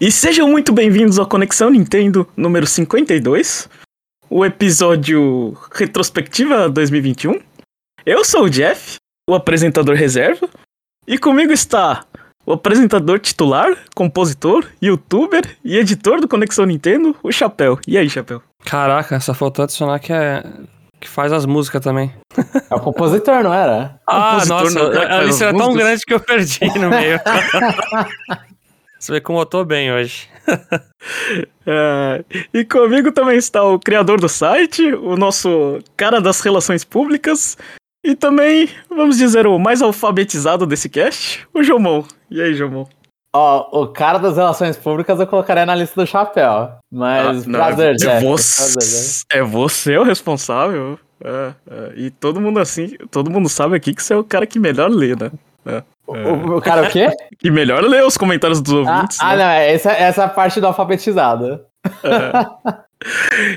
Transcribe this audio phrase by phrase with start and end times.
[0.00, 3.68] E sejam muito bem-vindos ao Conexão Nintendo número 52,
[4.28, 7.40] o episódio Retrospectiva 2021.
[8.04, 8.96] Eu sou o Jeff,
[9.30, 10.48] o apresentador reserva,
[11.06, 12.04] e comigo está
[12.44, 17.78] o apresentador titular, compositor, youtuber e editor do Conexão Nintendo, o Chapéu.
[17.86, 18.42] E aí, Chapéu?
[18.64, 20.42] Caraca, só faltou adicionar que é
[21.00, 22.12] que faz as músicas também.
[22.70, 24.00] É o compositor, não era?
[24.08, 26.90] Ah, Compositor nossa, não, é, a faz lista era tão grande que eu perdi no
[26.90, 27.20] meio.
[29.04, 30.28] Você vê como eu tô bem hoje.
[31.66, 37.56] É, e comigo também está o criador do site, o nosso cara das relações públicas,
[38.04, 42.04] e também, vamos dizer, o mais alfabetizado desse cast, o Jomon.
[42.30, 42.86] E aí, Jomon?
[43.34, 46.72] Ó, o cara das relações públicas eu colocaria na lista do chapéu.
[46.92, 48.24] Mas, Ah, não, prazer, é, Jeff.
[48.26, 49.24] você, prazer.
[49.32, 50.98] é você o responsável.
[51.22, 54.46] É, é, e todo mundo assim, todo mundo sabe aqui que você é o cara
[54.46, 55.30] que melhor lê, né?
[56.06, 57.08] O, o- o cara o quê?
[57.38, 59.18] Que melhor lê os comentários dos ah, ouvintes.
[59.20, 59.44] ah, né?
[59.44, 61.60] não, é essa, essa é a parte do alfabetizado.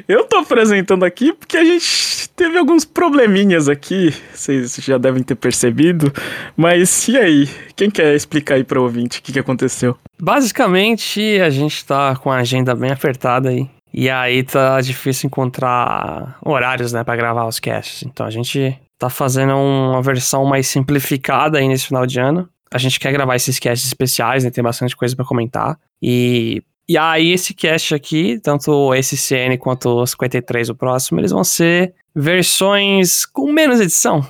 [0.08, 5.36] Eu tô apresentando aqui porque a gente teve alguns probleminhas aqui, vocês já devem ter
[5.36, 6.12] percebido.
[6.56, 7.50] Mas e aí?
[7.76, 9.98] Quem quer explicar aí pro ouvinte o que, que aconteceu?
[10.20, 13.70] Basicamente, a gente tá com a agenda bem apertada aí.
[13.94, 18.04] E aí tá difícil encontrar horários, né, pra gravar os casts.
[18.04, 22.50] Então a gente tá fazendo uma versão mais simplificada aí nesse final de ano.
[22.72, 25.80] A gente quer gravar esses casts especiais, né, tem bastante coisa pra comentar.
[26.02, 31.32] E, e aí esse cast aqui, tanto esse CN quanto o 53, o próximo, eles
[31.32, 34.26] vão ser versões com menos edição.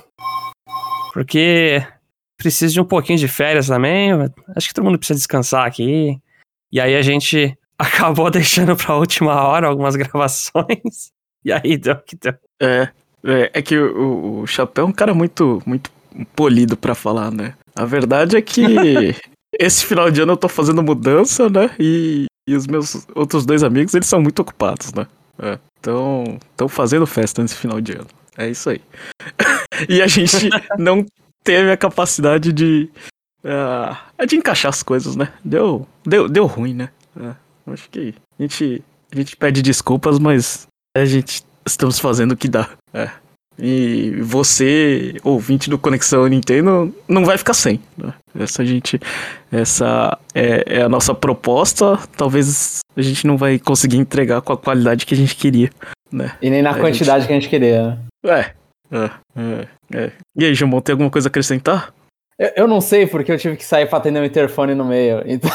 [1.12, 1.82] Porque
[2.36, 4.12] precisa de um pouquinho de férias também.
[4.54, 6.18] Acho que todo mundo precisa descansar aqui.
[6.70, 11.12] E aí a gente acabou deixando pra última hora algumas gravações.
[11.44, 12.34] E aí deu que deu.
[12.60, 12.88] É,
[13.24, 15.90] é, é que o, o Chapéu é um cara muito, muito
[16.34, 17.54] polido pra falar, né?
[17.74, 18.62] A verdade é que
[19.58, 21.70] esse final de ano eu tô fazendo mudança, né?
[21.78, 25.06] E, e os meus outros dois amigos, eles são muito ocupados, né?
[25.40, 28.08] É, então, estão fazendo festa nesse final de ano.
[28.36, 28.80] É isso aí.
[29.88, 31.04] e a gente não
[31.44, 32.90] teve a capacidade de,
[33.44, 35.32] ah, de encaixar as coisas, né?
[35.44, 36.90] Deu, deu, deu ruim, né?
[37.20, 37.34] É,
[37.72, 42.48] acho que a gente, a gente pede desculpas, mas a gente estamos fazendo o que
[42.48, 42.68] dá.
[42.92, 43.10] É.
[43.60, 47.80] E você, ouvinte do Conexão Nintendo, não vai ficar sem.
[47.96, 48.14] né?
[48.38, 49.00] Essa gente.
[49.50, 51.98] Essa é, é a nossa proposta.
[52.16, 55.70] Talvez a gente não vai conseguir entregar com a qualidade que a gente queria.
[56.10, 56.32] Né?
[56.40, 57.98] E nem na A quantidade que a gente queria.
[58.24, 58.52] É.
[58.90, 60.12] É, é, é.
[60.36, 61.92] E aí, Jamon, tem alguma coisa a acrescentar?
[62.38, 65.22] Eu, eu não sei porque eu tive que sair pra atender o interfone no meio.
[65.26, 65.50] Então,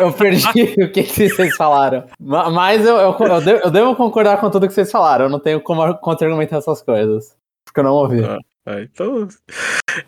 [0.00, 2.04] eu, eu perdi o que, que vocês falaram.
[2.18, 5.26] Ma- Mas eu, eu, eu, devo, eu devo concordar com tudo que vocês falaram.
[5.26, 7.36] Eu não tenho como contra-argumentar essas coisas.
[7.66, 8.24] Porque eu não ouvi.
[8.24, 8.38] Ah.
[8.66, 9.28] É, então,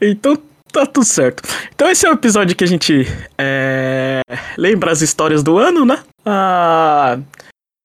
[0.00, 0.36] então
[0.72, 1.42] tá tudo certo.
[1.74, 3.06] Então esse é o episódio que a gente
[3.38, 4.20] é,
[4.56, 6.02] lembra as histórias do ano, né?
[6.24, 7.18] Ah,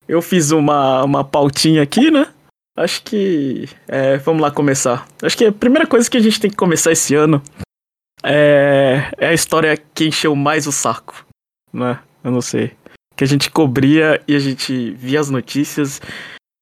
[0.08, 2.28] eu fiz uma, uma pautinha aqui, né?
[2.78, 3.70] Acho que.
[3.88, 5.06] é, vamos lá começar.
[5.22, 7.42] Acho que a primeira coisa que a gente tem que começar esse ano
[8.26, 11.26] é, é a história que encheu mais o saco,
[11.72, 12.00] né?
[12.24, 12.76] Eu não sei.
[13.16, 16.02] Que a gente cobria e a gente via as notícias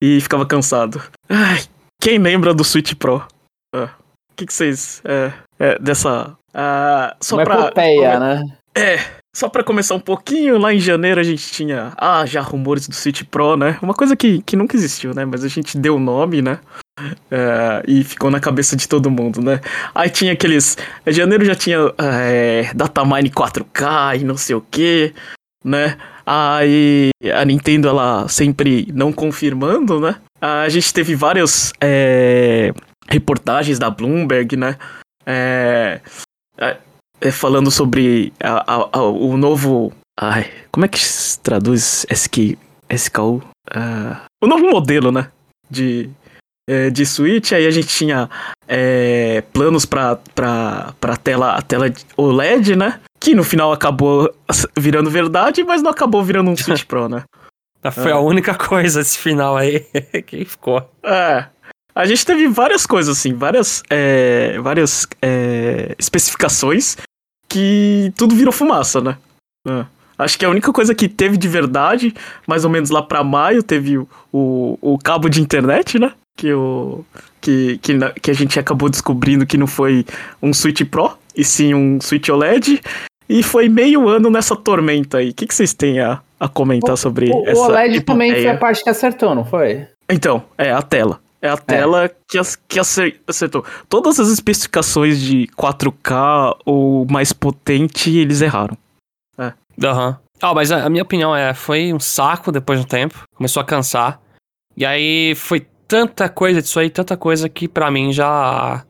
[0.03, 1.01] e ficava cansado.
[1.29, 1.63] Ai,
[2.01, 3.25] quem lembra do Switch Pro?
[3.73, 3.89] Ah,
[4.31, 5.01] O que, que vocês.
[5.05, 6.35] É, é, dessa.
[6.53, 7.55] ah, só Uma pra.
[7.61, 8.43] epopeia, né?
[8.75, 8.97] É,
[9.35, 11.93] só pra começar um pouquinho, lá em janeiro a gente tinha.
[11.97, 13.79] Ah, já rumores do Switch Pro, né?
[13.81, 15.25] Uma coisa que, que nunca existiu, né?
[15.25, 16.59] Mas a gente deu o nome, né?
[17.31, 19.59] É, e ficou na cabeça de todo mundo, né?
[19.95, 20.77] Aí tinha aqueles.
[21.07, 25.13] Janeiro já tinha é, datamine 4K e não sei o que,
[25.63, 25.97] né?
[26.25, 30.15] Aí a Nintendo, ela sempre não confirmando, né?
[30.39, 32.71] A gente teve várias é,
[33.09, 34.77] reportagens da Bloomberg, né?
[35.25, 35.99] É,
[36.57, 36.77] é,
[37.21, 39.91] é, falando sobre a- a- a- o novo.
[40.19, 42.55] Ai, como é que se traduz SQ,
[42.89, 43.41] SKU?
[43.73, 45.29] Ah, o novo modelo, né?
[45.71, 46.07] De,
[46.69, 47.51] é, de Switch.
[47.51, 48.29] Aí a gente tinha
[48.67, 52.99] é, planos pra, pra, pra tela, a tela OLED, né?
[53.19, 54.33] Que no final acabou
[54.77, 57.23] virando verdade, mas não acabou virando um Switch Pro, né?
[57.91, 58.13] Foi É.
[58.13, 59.81] a única coisa esse final aí
[60.25, 60.89] que ficou.
[61.03, 61.45] É.
[61.95, 66.97] A gente teve várias coisas, assim, várias, é, várias é, especificações
[67.47, 69.17] que tudo virou fumaça, né?
[69.67, 69.85] É.
[70.17, 72.13] Acho que a única coisa que teve de verdade,
[72.47, 76.13] mais ou menos lá pra maio, teve o, o, o cabo de internet, né?
[76.35, 77.05] Que, o,
[77.39, 80.05] que, que, que a gente acabou descobrindo que não foi
[80.41, 82.81] um Switch Pro, e sim um Switch OLED.
[83.29, 85.29] E foi meio ano nessa tormenta aí.
[85.29, 88.47] O que, que vocês têm a, a comentar sobre O, essa o OLED também foi
[88.47, 89.87] a parte que acertou, não foi?
[90.09, 91.19] Então, é a tela.
[91.41, 93.63] É a tela que, ac- que acer- acertou.
[93.87, 98.77] Todas as especificações de 4K ou mais potente, eles erraram.
[99.83, 100.17] Aham.
[100.41, 103.61] Ah, mas a, a minha opinião é, foi um saco depois de um tempo, começou
[103.61, 104.19] a cansar.
[104.75, 108.83] E aí foi tanta coisa disso aí, tanta coisa que pra mim já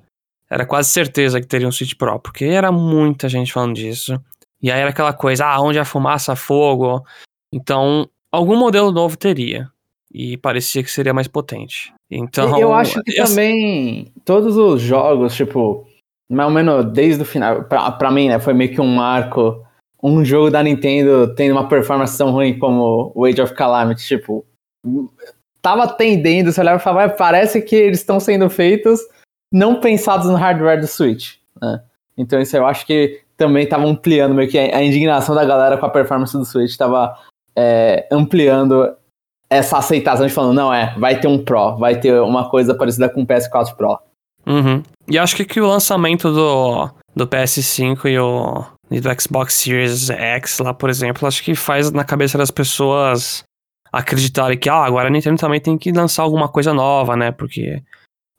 [0.49, 4.17] era quase certeza que teria um Switch Pro, porque era muita gente falando disso.
[4.61, 7.03] E aí era aquela coisa, ah, onde a fumaça, fogo.
[7.53, 9.67] Então, algum modelo novo teria.
[10.13, 11.91] E parecia que seria mais potente.
[12.09, 12.57] Então.
[12.57, 15.85] eu acho que eu- também todos os jogos, tipo,
[16.31, 19.61] mais ou menos desde o final, pra, pra mim, né, foi meio que um marco.
[20.01, 24.45] Um jogo da Nintendo tendo uma performance tão ruim como o Age of Calamity, tipo,
[25.63, 28.99] tava tendendo, você olhava e falava, "Ah, parece que eles estão sendo feitos
[29.51, 31.81] não pensados no hardware do Switch, né?
[32.17, 35.85] Então isso eu acho que também tava ampliando meio que a indignação da galera com
[35.85, 37.17] a performance do Switch, tava
[37.55, 38.95] é, ampliando
[39.49, 43.09] essa aceitação de falando, não, é, vai ter um Pro, vai ter uma coisa parecida
[43.09, 43.99] com o PS4 Pro.
[44.45, 44.83] Uhum.
[45.07, 50.09] E acho que, que o lançamento do, do PS5 e o e do Xbox Series
[50.09, 53.43] X lá, por exemplo, acho que faz na cabeça das pessoas
[53.93, 57.31] acreditarem que, ah, agora a Nintendo também tem que lançar alguma coisa nova, né?
[57.31, 57.81] Porque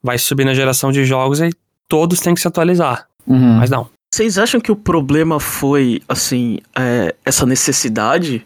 [0.03, 1.49] vai subir na geração de jogos e
[1.89, 3.07] todos têm que se atualizar.
[3.25, 3.55] Uhum.
[3.57, 3.89] Mas não.
[4.13, 8.45] Vocês acham que o problema foi, assim, é, essa necessidade,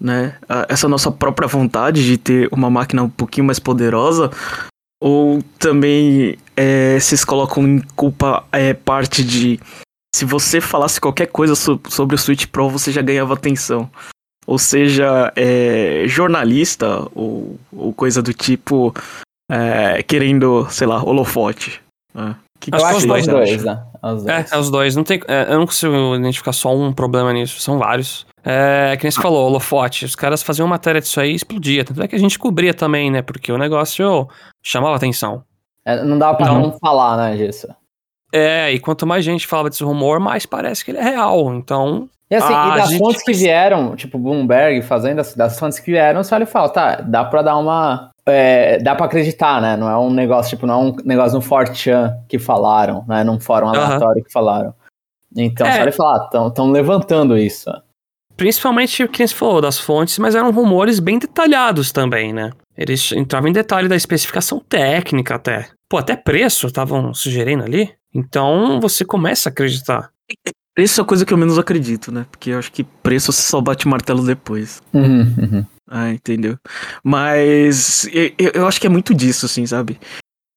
[0.00, 0.36] né?
[0.48, 4.30] a- Essa nossa própria vontade de ter uma máquina um pouquinho mais poderosa?
[5.02, 9.60] Ou também é, vocês colocam em culpa é, parte de.
[10.14, 13.90] Se você falasse qualquer coisa so- sobre o Switch Pro, você já ganhava atenção.
[14.46, 18.94] Ou seja, é, jornalista ou, ou coisa do tipo
[19.50, 21.80] é, querendo, sei lá, holofote.
[22.14, 22.36] né?
[22.60, 23.82] Que que Eu acho os que dois, os dois, né?
[24.02, 24.26] Os dois.
[24.52, 24.96] É, é os dois.
[24.96, 28.26] Não tem, é, eu não consigo identificar só um problema nisso, são vários.
[28.44, 30.04] É, que nem você falou, holofote.
[30.04, 31.84] Os caras faziam matéria disso aí e explodia.
[31.84, 33.22] Tanto é que a gente cobria também, né?
[33.22, 34.28] Porque o negócio
[34.62, 35.42] chamava atenção.
[35.86, 37.68] É, não dava pra Então- não falar, né, disso.
[38.36, 41.54] É, e quanto mais gente falava desse rumor, mais parece que ele é real.
[41.54, 45.78] Então, E assim, e das gente fontes que vieram, tipo Bloomberg fazendo, assim, das fontes
[45.78, 48.10] que vieram, você olha e fala, tá, dá pra dar uma.
[48.26, 49.76] é, dá pra acreditar, né?
[49.76, 53.22] Não é um negócio, tipo, não é um negócio no 4chan que falaram, né?
[53.22, 54.74] Num fórum aleatório que falaram.
[55.36, 55.72] Então, É.
[55.72, 57.70] você olha e fala, ah, estão levantando isso.
[58.36, 62.50] principalmente o que você falou das fontes, mas eram rumores bem detalhados também, né?
[62.76, 65.68] Eles entravam em detalhe da especificação técnica até.
[65.88, 67.92] Pô, até preço estavam sugerindo ali.
[68.14, 70.10] Então você começa a acreditar.
[70.78, 72.26] Isso é a coisa que eu menos acredito, né?
[72.30, 74.82] Porque eu acho que preço você só bate martelo depois.
[74.92, 75.66] Uhum, uhum.
[75.88, 76.56] Ah, entendeu?
[77.02, 79.98] Mas eu, eu- acho que é muito disso, assim, sabe?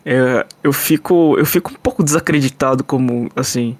[0.05, 3.77] É, eu fico eu fico um pouco desacreditado como, assim...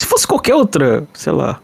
[0.00, 1.60] Se fosse qualquer outra, sei lá...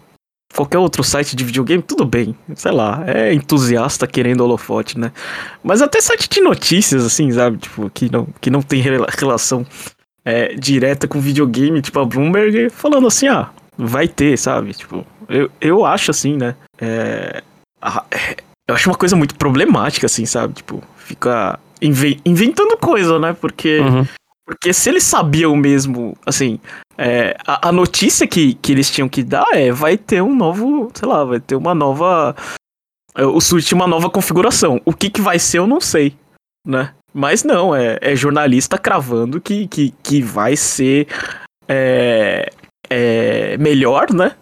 [0.54, 2.34] Qualquer outro site de videogame, tudo bem.
[2.54, 5.12] Sei lá, é entusiasta querendo holofote, né?
[5.62, 7.58] Mas até site de notícias, assim, sabe?
[7.58, 9.66] Tipo, que não, que não tem rela- relação
[10.26, 14.74] é, direta com videogame, tipo a Bloomberg, falando assim, ah, vai ter, sabe?
[14.74, 16.56] Tipo, eu, eu acho assim, né?
[16.80, 17.42] É,
[17.80, 18.36] a- é,
[18.68, 20.54] eu acho uma coisa muito problemática, assim, sabe?
[20.54, 23.32] Tipo, fica inve- inventando coisa, né?
[23.40, 24.04] Porque, Uhum.
[24.44, 26.58] porque se eles sabiam mesmo, assim,
[26.98, 30.90] é, a, a notícia que, que eles tinham que dar é, vai ter um novo,
[30.94, 32.34] sei lá, vai ter uma nova,
[33.14, 34.80] é, o Switch uma nova configuração.
[34.84, 36.16] O que que vai ser eu não sei,
[36.66, 36.92] né?
[37.16, 41.08] Mas não, é, é jornalista cravando que, que, que vai ser
[41.66, 42.52] é,
[42.90, 44.36] é, melhor, né?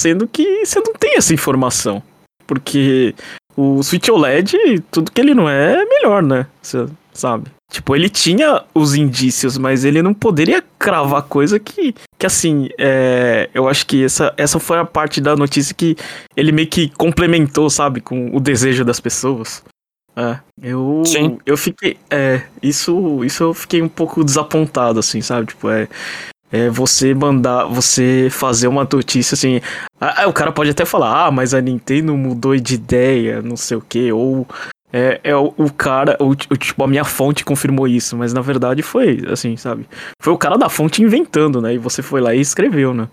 [0.00, 2.02] Sendo que você não tem essa informação.
[2.46, 3.14] Porque
[3.54, 4.56] o Switch OLED,
[4.90, 6.46] tudo que ele não é, é melhor, né?
[6.62, 7.50] Você sabe?
[7.70, 13.50] Tipo, ele tinha os indícios, mas ele não poderia cravar coisa que, que assim, é,
[13.52, 15.96] eu acho que essa, essa foi a parte da notícia que
[16.36, 18.00] ele meio que complementou, sabe?
[18.00, 19.62] Com o desejo das pessoas.
[20.18, 21.38] É, eu, Sim.
[21.44, 25.48] eu fiquei, é, isso, isso eu fiquei um pouco desapontado, assim, sabe?
[25.48, 25.86] Tipo, é,
[26.50, 29.60] é você mandar, você fazer uma notícia assim,
[30.00, 33.56] ah, ah, o cara pode até falar, ah, mas a Nintendo mudou de ideia, não
[33.56, 34.46] sei o que, ou
[34.96, 38.40] é, é o, o cara, o, o- tipo, a minha fonte confirmou isso, mas na
[38.40, 39.86] verdade foi, assim, sabe?
[40.20, 41.74] Foi o cara da fonte inventando, né?
[41.74, 43.08] E você foi lá e escreveu, né?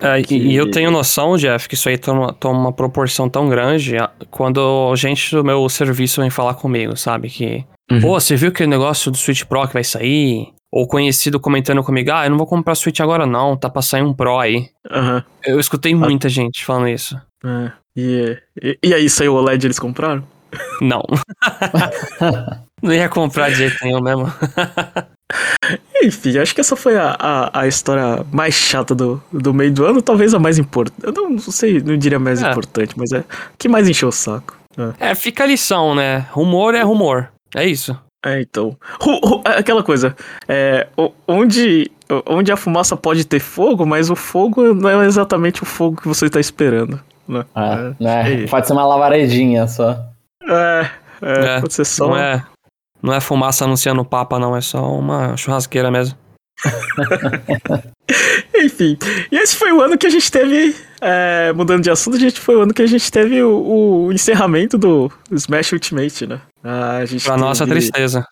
[0.00, 3.28] É, e- Que- E eu tenho noção, Jeff, que isso aí toma, toma uma proporção
[3.28, 7.28] tão grande a- quando gente do meu serviço vem falar comigo, sabe?
[7.30, 8.00] Que, Uhum.
[8.00, 10.48] pô, você viu aquele negócio do Switch Pro que vai sair?
[10.72, 14.02] Ou conhecido comentando comigo, ah, eu não vou comprar Switch agora não, tá pra sair
[14.02, 14.66] um Pro aí.
[14.90, 15.22] Aham.
[15.46, 17.16] Eu escutei muita gente falando isso.
[17.44, 17.70] é.
[17.96, 20.24] E, e, e aí saiu o OLED eles compraram?
[20.80, 21.02] Não.
[22.82, 24.32] não ia comprar de jeito nenhum mesmo.
[26.02, 29.84] Enfim, acho que essa foi a, a, a história mais chata do, do meio do
[29.86, 30.98] ano, talvez a mais importante.
[31.02, 32.50] Eu não, não sei, não diria mais É.
[32.50, 33.24] importante, mas é
[33.58, 34.56] que mais encheu o saco.
[35.00, 35.10] É.
[35.10, 36.26] É, fica a lição, né?
[36.30, 37.28] Rumor é rumor.
[37.54, 37.98] É isso.
[38.24, 38.76] É, então.
[39.00, 40.14] Ru- ru- é aquela coisa.
[40.48, 40.86] É,
[41.26, 41.90] onde,
[42.26, 46.08] onde a fumaça pode ter fogo, mas o fogo não é exatamente o fogo que
[46.08, 47.00] você tá esperando.
[47.28, 47.44] né?
[47.54, 48.24] É, né?
[48.24, 48.46] sei.
[48.48, 49.98] Pode ser uma lavaredinha só.
[50.48, 50.90] É,
[51.22, 52.08] é, É, pode ser só.
[52.08, 52.44] Não é,
[53.02, 54.56] não é fumaça anunciando o Papa, não.
[54.56, 56.16] É só uma churrasqueira mesmo.
[58.54, 58.96] Enfim,
[59.30, 62.38] e esse foi o ano que a gente teve, é, mudando de assunto, a gente
[62.38, 66.40] foi o ano que a gente teve o, o encerramento do Smash Ultimate, né?
[66.62, 68.26] Ah, A gente Pra nossa tristeza.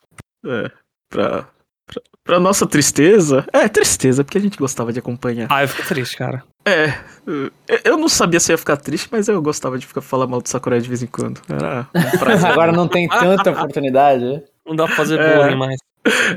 [0.46, 0.70] É,
[1.10, 1.46] pra,
[1.86, 3.44] pra, pra nossa tristeza.
[3.52, 5.46] É, tristeza, porque a gente gostava de acompanhar.
[5.50, 6.42] Ah, eu fico triste, cara.
[6.64, 6.94] É,
[7.84, 10.40] eu- não sabia se eu ia ficar triste, mas eu gostava de ficar falar mal
[10.40, 11.40] do Sakurai de vez em quando.
[11.48, 12.50] Era um prazer.
[12.52, 14.42] Agora não tem tanta oportunidade.
[14.66, 15.36] Não dá pra fazer É.
[15.36, 15.76] bullying mais.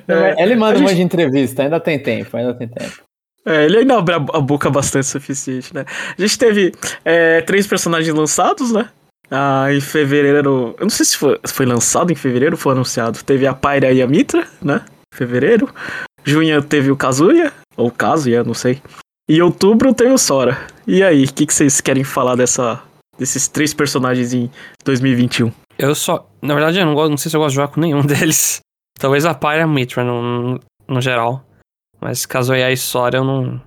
[0.07, 3.03] É, Ele manda um gente- monte de entrevista, ainda tem tempo, ainda tem tempo.
[3.47, 5.85] É, ele ainda abre a, boca bastante suficiente, né?
[6.17, 6.71] A gente teve
[7.03, 8.89] é, três personagens lançados, né?
[9.29, 10.75] Ah, em fevereiro.
[10.79, 13.23] Eu não sei se foi, se foi lançado em fevereiro ou foi anunciado.
[13.23, 14.81] Teve a Pyra e a Mitra, né?
[15.15, 15.73] Fevereiro.
[16.23, 18.81] Junho teve o Kazuya, ou Kazuya, não sei.
[19.27, 20.67] E outubro teve o Sora.
[20.85, 22.81] E aí, o que, que vocês querem falar dessa,
[23.17, 24.49] desses três personagens em
[24.83, 25.51] 2021?
[25.77, 26.29] Eu só.
[26.41, 28.59] Na verdade, eu não, gosto, não sei se eu gosto de jogar com nenhum deles.
[28.99, 31.43] Talvez a Pyre e a Mitra no, no, no geral.
[31.99, 33.61] Mas Kazuya e Sora eu não.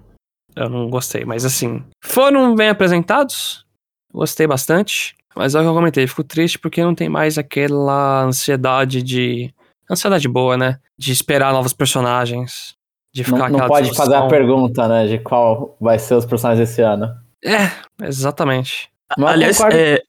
[0.55, 1.25] Eu não gostei.
[1.25, 1.83] Mas assim.
[2.05, 3.65] Foram bem apresentados.
[4.13, 5.15] Gostei bastante.
[5.35, 6.07] Mas é o que eu comentei.
[6.07, 9.53] Fico triste porque não tem mais aquela ansiedade de.
[9.91, 10.79] Ansiedade boa, né?
[10.99, 12.75] De esperar novos personagens.
[13.15, 14.29] De ficar Não, não pode fazer a discussão.
[14.29, 17.11] pergunta, né, de qual vai ser os personagens desse ano.
[17.45, 17.71] É,
[18.07, 18.91] exatamente.
[19.17, 20.03] Mas Aliás, concordo- é,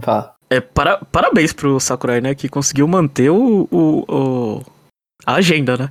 [0.00, 0.34] Fala.
[0.48, 2.34] é, para, parabéns pro Sakurai, né?
[2.34, 4.62] Que conseguiu manter o, o, o-
[5.26, 5.90] a agenda, né?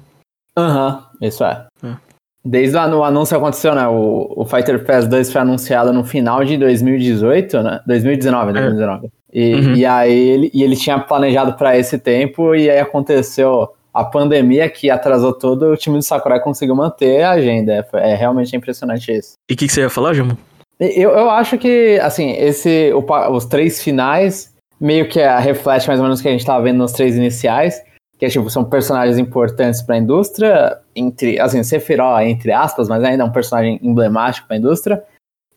[0.57, 1.67] Aham, isso é.
[1.83, 1.95] É.
[2.43, 3.87] Desde o anu- o anúncio aconteceu, né?
[3.87, 7.81] O, o Fighter Pass 2 foi anunciado no final de 2018, né?
[7.85, 9.11] 2019, 2019.
[9.31, 9.75] E, Uhum.
[9.75, 14.69] e aí ele, e ele tinha planejado pra esse tempo, e aí aconteceu a pandemia
[14.69, 17.85] que atrasou todo, o time do Sakurai conseguiu manter a agenda.
[17.93, 19.33] É, é realmente impressionante isso.
[19.49, 20.37] E o que, que você ia falar, Jamu?
[20.79, 25.99] Eu, eu acho que, assim, esse, o os três finais meio que é, reflete mais
[25.99, 27.83] ou menos o que a gente tava vendo nos três iniciais,
[28.17, 33.23] que é, tipo, são personagens importantes pra indústria, entre, assim, Sephiroth, entre aspas, mas ainda
[33.23, 35.03] é um personagem emblemático pra indústria.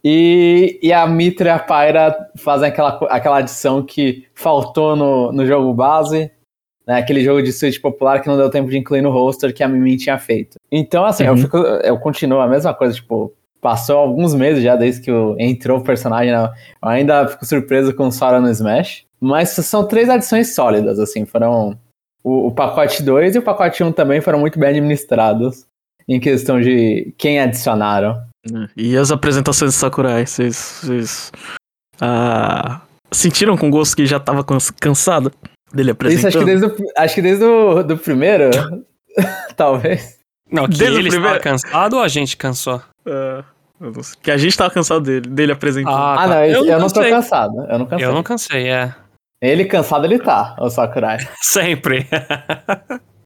[0.04, 5.46] E, e a Mitra e a Pyra fazem aquela, aquela adição que faltou no, no
[5.46, 6.30] jogo base,
[6.86, 9.62] né, aquele jogo de Switch popular que não deu tempo de incluir no roster que
[9.62, 10.56] a Mimi tinha feito.
[10.70, 11.38] Então, assim, eu, Uhum.
[11.38, 15.78] fico, eu continuo a mesma coisa, tipo, passou alguns meses já desde que o- entrou
[15.78, 16.50] o personagem, né?
[16.82, 21.24] eu ainda fico surpreso com o Sora no Smash, mas são três adições sólidas, assim,
[21.24, 21.78] foram
[22.24, 25.64] o, o pacote 2 e o pacote 1 um também foram muito bem administrados
[26.08, 28.20] em questão de quem adicionaram.
[28.76, 31.30] E as apresentações de Sakurai, vocês.
[32.00, 32.80] ah,
[33.12, 35.32] sentiram com gosto que já tava cans- cansado
[35.72, 36.28] dele Isso apresentando?
[36.28, 38.50] acho que desde o, acho que desde o do primeiro,
[39.56, 40.18] talvez.
[40.50, 42.82] Não, que Desde o ele primeiro- cansado ou a gente cansou?
[43.06, 43.44] Eu
[43.80, 44.18] não sei.
[44.22, 45.94] que a gente tava cansado dele, dele apresentando.
[45.94, 46.26] Ah, Ah, tá.
[46.28, 47.10] não, eu, eu não tô cansei.
[47.10, 48.06] cansado, eu não cansei.
[48.06, 48.94] Eu não cansei, é.
[49.40, 51.18] Ele cansado ele tá, o Sakurai.
[51.40, 52.06] Sempre.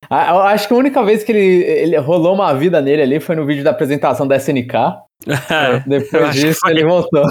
[0.09, 3.19] Ah, Eu acho que a única vez que ele, ele rolou uma vida nele ali
[3.21, 4.73] foi no vídeo da apresentação da SNK.
[5.27, 6.71] É, eu Depois disso foi.
[6.71, 7.25] ele voltou.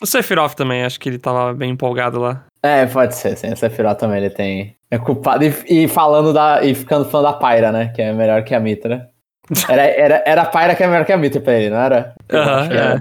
[0.00, 2.44] O Sephiroth também, acho que ele tava bem empolgado lá.
[2.62, 3.52] É, pode ser, sim.
[3.52, 4.76] O Sephiroth também ele tem.
[4.90, 5.44] É culpado.
[5.44, 6.64] E, e falando da.
[6.64, 7.88] E ficando falando da Pyra, né?
[7.94, 9.08] Que é melhor que a Mitra.
[9.68, 12.14] Era, era, era a Pyra que é melhor que a Mitra pra ele, não era?
[12.32, 12.78] Aham, acho que é.
[12.78, 13.00] era.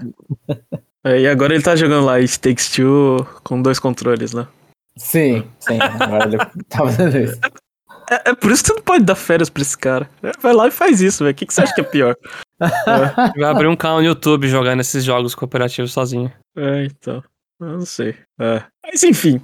[1.04, 4.48] É, e agora ele tá jogando lá It Takes Two com dois controles, né?
[4.98, 5.78] Sim, sim.
[6.00, 7.40] Agora ele tá fazendo isso.
[8.10, 10.10] É, é por isso que você não pode dar férias pra esse cara.
[10.22, 11.32] É, vai lá e faz isso, velho.
[11.32, 12.16] O que, que você acha que é pior?
[13.38, 16.32] Vai abrir um canal no YouTube jogando esses jogos cooperativos sozinho.
[16.56, 17.24] É, então.
[17.60, 18.16] Eu não sei.
[18.40, 18.62] É.
[18.86, 19.42] Mas enfim.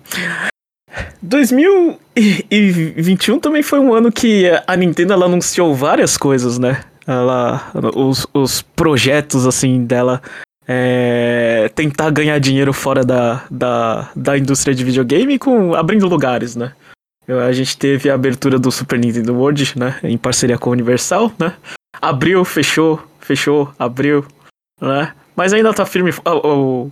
[1.22, 6.84] 2021 também foi um ano que a Nintendo ela anunciou várias coisas, né?
[7.06, 10.22] Ela, os, os projetos assim dela
[10.68, 16.74] é, tentar ganhar dinheiro fora da, da, da indústria de videogame com abrindo lugares, né?
[17.28, 20.00] A gente teve a abertura do Super Nintendo World, né?
[20.02, 21.54] Em parceria com a Universal, né?
[22.02, 24.26] Abriu, fechou, fechou, abriu,
[24.82, 25.14] né?
[25.36, 26.12] Mas ainda tá firme.
[26.26, 26.48] O,
[26.86, 26.90] o,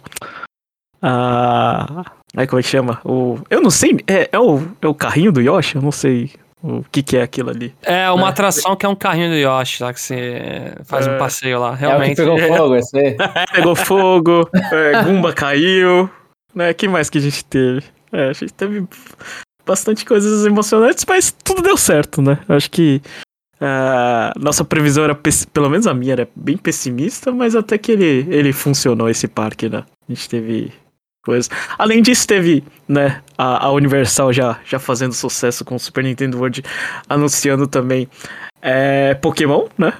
[1.01, 2.03] a,
[2.35, 2.99] ai, como é que chama?
[3.03, 3.97] O, eu não sei.
[4.07, 5.75] É, é, o, é o carrinho do Yoshi?
[5.75, 6.31] Eu não sei
[6.63, 7.73] o que, que é aquilo ali.
[7.83, 8.29] É uma É.
[8.29, 11.11] atração que é um carrinho do Yoshi, lá que você faz É.
[11.15, 11.69] um passeio lá.
[11.69, 12.15] É o que Realmente.
[12.17, 13.17] pegou fogo, esse aí.
[13.53, 16.09] Pegou fogo, é, Gumba caiu,
[16.53, 16.73] né?
[16.73, 17.83] que mais que a gente teve?
[18.11, 18.87] É, a gente teve
[19.65, 22.39] bastante coisas emocionantes, mas tudo deu certo, né?
[22.47, 23.01] Eu acho que
[23.65, 25.17] a nossa previsão era,
[25.51, 29.69] pelo menos a minha, era bem pessimista, mas até que ele, ele funcionou, esse parque,
[29.69, 29.83] né?
[30.07, 30.71] A gente teve
[31.25, 31.49] coisas.
[31.77, 36.37] Além disso, teve, né, a, a Universal já, já fazendo sucesso com o Super Nintendo
[36.37, 36.63] World,
[37.09, 38.07] anunciando também
[38.61, 39.93] é, Pokémon, né?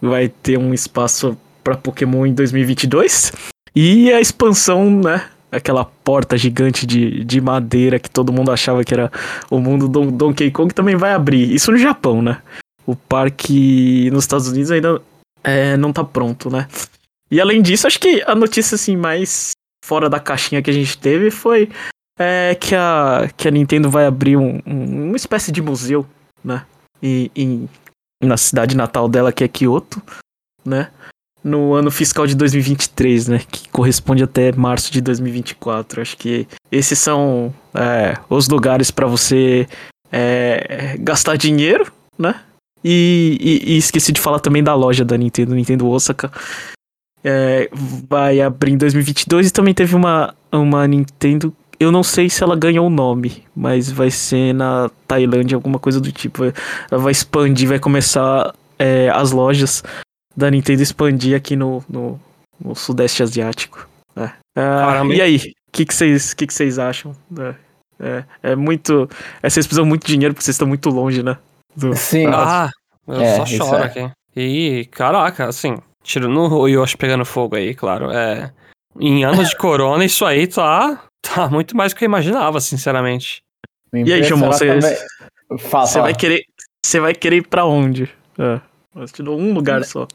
[0.00, 3.32] Vai ter um espaço pra Pokémon em 2022.
[3.76, 5.26] E a expansão, né?
[5.52, 9.10] aquela porta gigante de, de madeira que todo mundo achava que era
[9.50, 11.52] o mundo do Donkey Kong também vai abrir.
[11.52, 12.38] Isso no Japão, né?
[12.86, 15.00] O parque nos Estados Unidos ainda
[15.44, 16.66] é, não tá pronto, né?
[17.30, 19.52] E além disso, acho que a notícia assim mais
[19.84, 21.70] fora da caixinha que a gente teve foi
[22.18, 26.06] é, que, a, que a Nintendo vai abrir um, um, uma espécie de museu,
[26.44, 26.66] né?
[27.02, 27.68] E, em,
[28.22, 30.02] na cidade natal dela, que é Kyoto,
[30.64, 30.90] né?
[31.42, 33.38] No ano fiscal de 2023, né?
[33.50, 36.02] Que corresponde até março de 2024.
[36.02, 39.66] Acho que esses são é, os lugares para você
[40.12, 42.42] é, gastar dinheiro, né?
[42.84, 46.30] E, e, e, esqueci de falar também da loja da Nintendo, Nintendo Osaka.
[47.22, 47.68] É,
[48.08, 51.54] vai abrir em 2022 e também teve uma, uma Nintendo.
[51.78, 56.00] Eu não sei se ela ganhou o nome, mas vai ser na Tailândia, alguma coisa
[56.00, 56.44] do tipo.
[56.44, 59.82] Ela vai expandir, vai começar é, as lojas
[60.36, 62.20] da Nintendo expandir aqui no, no,
[62.62, 63.86] no Sudeste Asiático.
[64.16, 64.30] É.
[64.56, 67.14] Ah, e aí, o que vocês que que que acham?
[67.38, 67.54] É,
[68.00, 69.08] é, é muito.
[69.42, 71.36] É, vocês precisam muito de dinheiro porque vocês estão muito longe, né?
[71.76, 71.94] Do...
[71.96, 72.26] Sim.
[72.26, 72.70] Ah,
[73.06, 73.84] eu é, só choro é.
[73.84, 74.10] aqui.
[74.36, 78.52] E, caraca, assim, tirando o Yoshi pegando fogo aí, claro, é.
[78.98, 83.42] Em anos de corona, isso aí tá, tá muito mais do que eu imaginava, sinceramente.
[83.92, 84.78] E aí, Jamon, você,
[85.50, 86.44] você vai querer.
[86.84, 88.08] Você vai querer ir pra onde?
[88.38, 88.60] É.
[89.06, 90.06] Te dou um lugar só.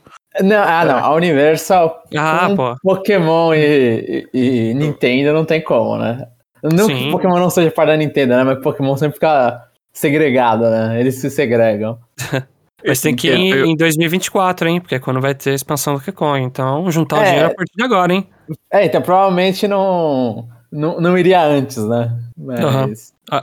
[0.41, 0.97] Não, ah, não.
[0.97, 2.03] A Universal.
[2.17, 2.75] Ah, pô.
[2.81, 6.27] Pokémon e, e, e, Nintendo não tem como, né?
[6.61, 6.95] Não Sim.
[6.95, 8.43] que Pokémon não seja parte da Nintendo, né?
[8.43, 10.99] Mas Pokémon sempre fica segregado, né?
[10.99, 11.97] Eles se segregam.
[12.85, 14.79] Mas tem que ir em 2024, hein?
[14.79, 16.37] Porque é quando vai ter a expansão do Kekon.
[16.37, 18.27] Então, juntar o é, dinheiro a partir de agora, hein?
[18.71, 22.15] É, então provavelmente não, não, não iria antes, né?
[22.37, 22.93] Mas, uhum.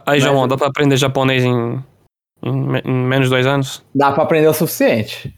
[0.06, 1.82] Aí, João, dá pra aprender japonês em,
[2.40, 3.85] em, em menos de dois anos?
[3.92, 5.35] Dá pra aprender o suficiente.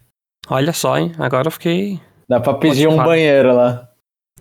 [0.49, 1.13] Olha só, hein?
[1.19, 1.99] Agora eu fiquei.
[2.29, 3.09] Dá pra pedir motivado.
[3.09, 3.89] um banheiro lá.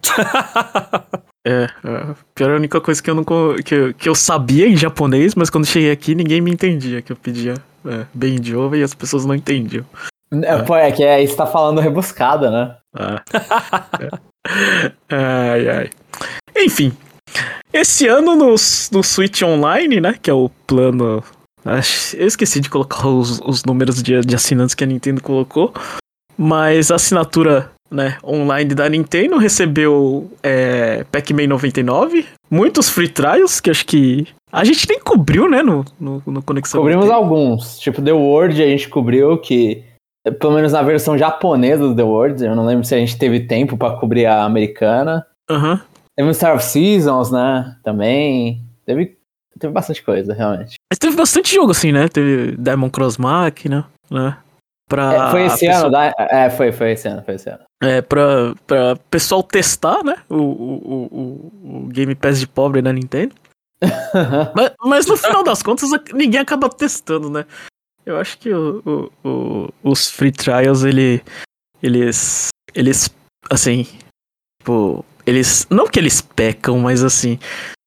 [1.46, 4.68] é, é, pior é a única coisa que eu não que, eu, que eu sabia
[4.68, 8.78] em japonês, mas quando cheguei aqui ninguém me entendia, que eu pedia é, bem idioma
[8.78, 9.86] e as pessoas não entendiam.
[10.42, 12.78] É, Pô, é que aí você tá falando rebuscada, né?
[14.46, 14.92] É.
[15.16, 15.90] ai, ai.
[16.58, 16.92] Enfim,
[17.72, 21.24] esse ano no, no Switch Online, né, que é o plano
[22.18, 25.74] eu esqueci de colocar os, os números de, de assinantes que a Nintendo colocou.
[26.38, 33.70] Mas a assinatura né, online da Nintendo recebeu é, Pac-Man 99, muitos free trials, que
[33.70, 36.82] acho que a gente nem cobriu, né, no, no, no Conexão.
[36.82, 39.84] Cobrimos alguns, tipo The World a gente cobriu, que
[40.40, 43.42] pelo menos na versão japonesa do The World, eu não lembro se a gente teve
[43.42, 45.26] tempo para cobrir a americana.
[45.50, 45.74] Aham.
[45.74, 45.80] Uhum.
[46.16, 48.62] Teve Star of Seasons, né, também.
[48.86, 49.18] Teve
[49.60, 50.76] teve bastante coisa, realmente.
[50.92, 52.08] Mas teve bastante jogo, assim, né?
[52.08, 54.38] Teve Diamond Cross Machina, né?
[54.90, 55.82] Pra é, foi esse pessoa...
[55.84, 56.14] ano, da...
[56.18, 57.64] é, foi, foi esse ano, foi esse ano.
[57.84, 60.16] É, pra, pra pessoal testar, né?
[60.30, 63.36] O, o, o, o Game Pass de pobre da Nintendo.
[64.56, 67.46] mas, mas, no final das contas, ninguém acaba testando, né?
[68.06, 71.22] Eu acho que o, o, os free trials, ele,
[71.82, 73.10] eles, eles,
[73.50, 73.86] assim,
[74.62, 77.40] tipo, eles, não que eles pecam, mas assim,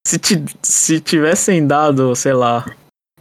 [0.06, 0.18] se,
[0.62, 2.64] se tivessem dado, sei lá,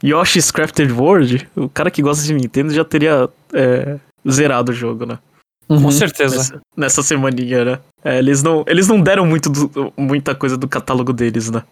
[0.04, 5.06] Yoshi's Crafted World, o cara que gosta de Nintendo já teria é, zerado o jogo,
[5.06, 5.20] né?
[5.68, 6.38] Uhum, Com certeza.
[6.38, 7.80] Nessa, nessa semaninha, né?
[8.04, 11.64] É, eles, não, eles não deram muito do, muita coisa do catálogo deles, né?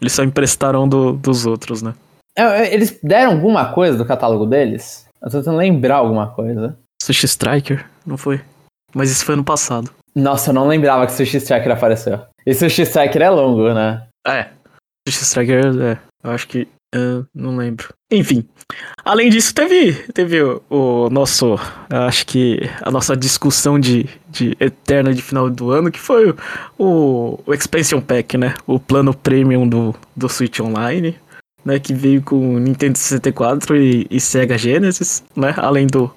[0.00, 1.94] Eles só emprestaram do, dos outros, né?
[2.36, 5.06] É, é, eles deram alguma coisa do catálogo deles?
[5.22, 6.76] Eu tô tentando lembrar alguma coisa.
[7.00, 7.86] Sushi Striker?
[8.04, 8.40] Não foi.
[8.94, 9.90] Mas isso foi ano passado.
[10.14, 12.20] Nossa, eu não lembrava que Sushi Striker apareceu.
[12.44, 14.06] E Sushi Striker é longo, né?
[14.26, 14.48] É,
[15.08, 16.68] Striker, é, eu acho que.
[16.96, 17.88] Uh, não lembro.
[18.10, 18.48] Enfim.
[19.04, 21.56] Além disso, teve, teve o, o, nosso.
[21.90, 26.34] Acho que a nossa discussão de, de eterna de final do ano, que foi
[26.78, 28.54] o, o Expansion Pack, né?
[28.66, 31.16] O plano premium do, do Switch Online.
[31.64, 35.52] Né, que veio com Nintendo 64 e, e Sega Genesis, né?
[35.56, 36.14] Além do,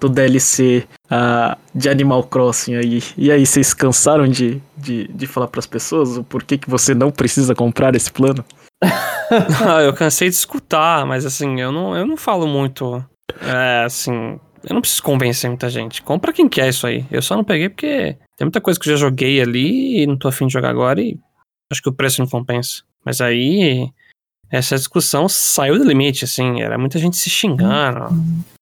[0.00, 3.02] do DLC uh, de Animal Crossing aí.
[3.16, 6.94] E aí, vocês cansaram de, de, de falar para as pessoas o porquê que você
[6.94, 8.42] não precisa comprar esse plano?
[8.82, 13.04] Ah, eu cansei de escutar, mas assim, eu não, eu não falo muito.
[13.42, 16.02] É, assim, eu não preciso convencer muita gente.
[16.02, 17.04] Compra quem quer isso aí.
[17.10, 20.16] Eu só não peguei porque tem muita coisa que eu já joguei ali e não
[20.16, 21.18] tô afim de jogar agora e
[21.70, 22.82] acho que o preço não compensa.
[23.04, 23.88] Mas aí,
[24.50, 28.06] essa discussão saiu do limite, assim, era muita gente se xingando.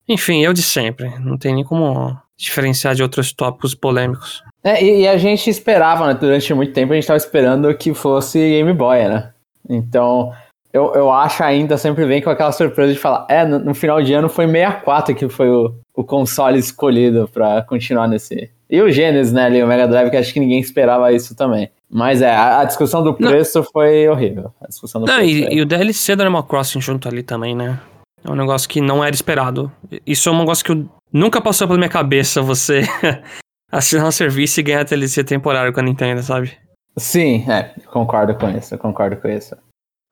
[0.09, 1.18] Enfim, eu de sempre.
[1.18, 4.42] Não tem nem como diferenciar de outros tópicos polêmicos.
[4.62, 6.14] É, e, e a gente esperava, né?
[6.14, 9.33] Durante muito tempo a gente estava esperando que fosse Game Boy, né?
[9.68, 10.33] Então,
[10.72, 14.02] eu, eu acho ainda sempre vem com aquela surpresa de falar, é, no, no final
[14.02, 18.50] de ano foi 64 que foi o, o console escolhido pra continuar nesse.
[18.68, 21.70] E o Genesis, né, ali, o Mega Drive, que acho que ninguém esperava isso também.
[21.88, 23.66] Mas é, a, a discussão do preço Não.
[23.72, 24.52] foi horrível.
[24.61, 27.55] A discussão do Não, preço e, e, o DLC do Animal Crossing junto ali também,
[27.55, 27.79] né?
[28.24, 29.70] É um negócio que não era esperado.
[30.05, 32.83] Isso é um negócio que eu, nunca passou pela minha cabeça você
[33.70, 36.52] assinar um serviço e ganhar DLC temporário com a Nintendo, sabe?
[36.99, 39.57] Sim, é, concordo com isso, concordo com isso.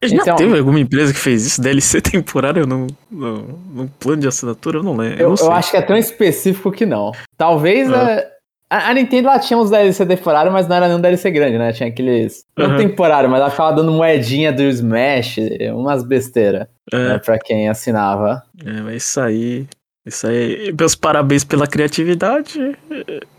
[0.02, 1.60] Já então, teve alguma empresa que fez isso?
[1.60, 3.42] DLC temporário no, no,
[3.74, 4.78] no plano de assinatura?
[4.78, 5.20] Eu não lembro.
[5.20, 7.12] Eu, eu, eu, acho que é tão específiimo que não.
[7.36, 8.30] Talvez é.
[8.68, 11.72] a, a, Nintendo lá tinha uns DLC temporário, mas não era nenhum DLC grande, né?
[11.72, 12.44] Tinha aqueles.
[12.56, 12.76] Não uhum.
[12.76, 15.36] temporário, mas ela ficava dando moedinha do Smash,
[15.72, 16.66] umas besteiras.
[16.92, 17.08] É.
[17.08, 18.42] Né, pra quem assinava.
[18.64, 19.66] É, mas isso aí.
[20.04, 20.74] Isso aí.
[20.78, 22.76] Meus parabéns pela criatividade.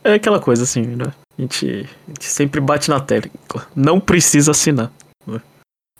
[0.03, 1.13] É aquela coisa assim, né?
[1.37, 3.67] A gente, a gente sempre bate na tecla.
[3.75, 4.91] Não precisa assinar.
[5.27, 5.41] Né?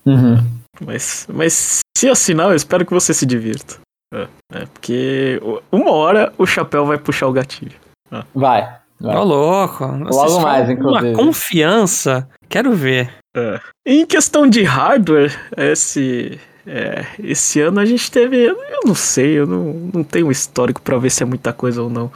[0.06, 0.38] Uhum.
[0.86, 3.78] Mas, mas se assinar, eu espero que você se divirta.
[4.14, 7.76] É, é porque uma hora o chapéu vai puxar o gatilho.
[8.12, 8.24] É.
[8.34, 8.78] Vai.
[9.00, 9.16] Vai.
[9.16, 9.86] Ô, louco.
[9.86, 11.14] Logo mais, inclusive.
[11.14, 12.28] Uma confiança.
[12.48, 13.12] Quero ver.
[13.36, 13.60] É.
[13.86, 18.38] Em questão de hardware, esse, é, esse ano a gente teve.
[18.38, 21.90] Eu não sei, eu não, não tenho histórico para ver se é muita coisa ou
[21.90, 22.10] não.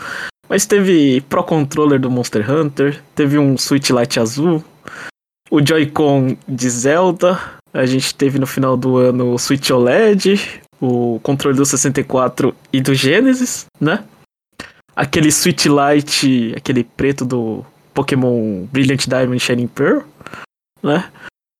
[0.49, 4.63] Mas teve Pro Controller do Monster Hunter, teve um Switch Lite azul,
[5.51, 7.39] o Joy-Con de Zelda,
[7.71, 12.81] a gente teve no final do ano o Switch OLED, o controle do 64 e
[12.81, 14.03] do Genesis, né?
[14.95, 20.01] Aquele Switch Lite, aquele preto do Pokémon Brilliant Diamond Shining Pearl,
[20.81, 21.09] né?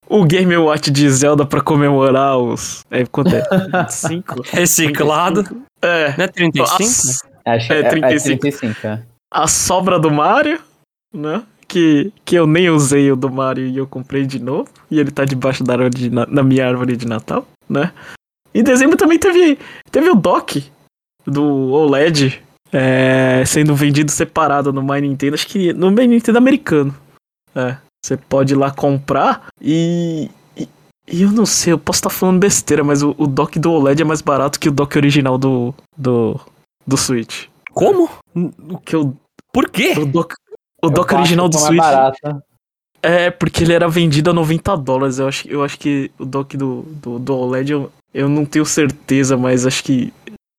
[0.07, 2.83] O Game Watch de Zelda pra comemorar os.
[2.89, 3.43] É, quanto é?
[3.85, 4.41] 25?
[4.51, 5.63] Reciclado.
[5.79, 6.15] É.
[6.17, 7.28] Não é 35?
[7.55, 8.47] Acho é, 35.
[8.47, 9.03] É 35 é.
[9.31, 10.59] A sobra do Mario,
[11.13, 11.43] né?
[11.67, 14.69] Que, que eu nem usei o do Mario e eu comprei de novo.
[14.89, 17.91] E ele tá debaixo da árvore na minha árvore de Natal, né?
[18.53, 19.59] Em dezembro também teve,
[19.91, 20.63] teve o dock
[21.25, 26.95] do OLED é, sendo vendido separado no My Nintendo, acho que no My Nintendo americano.
[27.55, 30.67] É, você pode ir lá comprar e, e,
[31.07, 33.71] e, eu não sei, eu posso estar tá falando besteira, mas o, o dock do
[33.71, 36.39] OLED é mais barato que o dock original do, do,
[36.85, 37.47] do Switch.
[37.71, 38.09] Como?
[38.35, 39.15] O que eu.
[39.51, 39.93] Por quê?
[39.97, 40.35] O dock,
[40.83, 41.81] o dock original do Switch.
[43.01, 45.19] É, porque ele era vendido a 90 dólares.
[45.19, 48.65] Eu acho, eu acho que o dock do, do, do OLED eu, eu não tenho
[48.65, 50.13] certeza, mas acho que.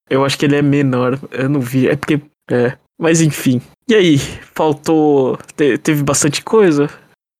[0.08, 1.18] Eu acho que ele é menor.
[1.30, 1.88] Eu não vi.
[1.88, 2.20] É porque.
[2.50, 2.76] É.
[2.98, 3.60] Mas enfim.
[3.88, 4.18] E aí?
[4.54, 5.38] Faltou.
[5.56, 6.88] Te, teve bastante coisa?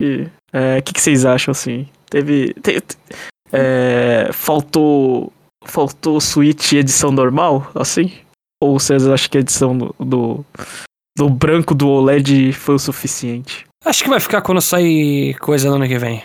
[0.01, 0.05] O
[0.53, 1.89] é, que, que vocês acham assim?
[2.09, 2.55] Teve.
[2.55, 2.83] Te,
[3.53, 5.33] é, faltou.
[5.65, 8.13] Faltou Switch edição normal, assim?
[8.63, 10.45] Ou vocês acham que a edição do, do,
[11.17, 13.67] do branco do OLED foi o suficiente?
[13.85, 16.23] Acho que vai ficar quando sair coisa no ano que vem.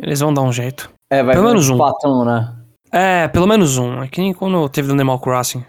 [0.00, 0.90] Eles vão dar um jeito.
[1.10, 1.76] É, vai pelo menos um.
[1.76, 2.54] Platão, né?
[2.92, 4.02] É, pelo menos um.
[4.02, 5.64] É que nem quando teve no Animal Crossing.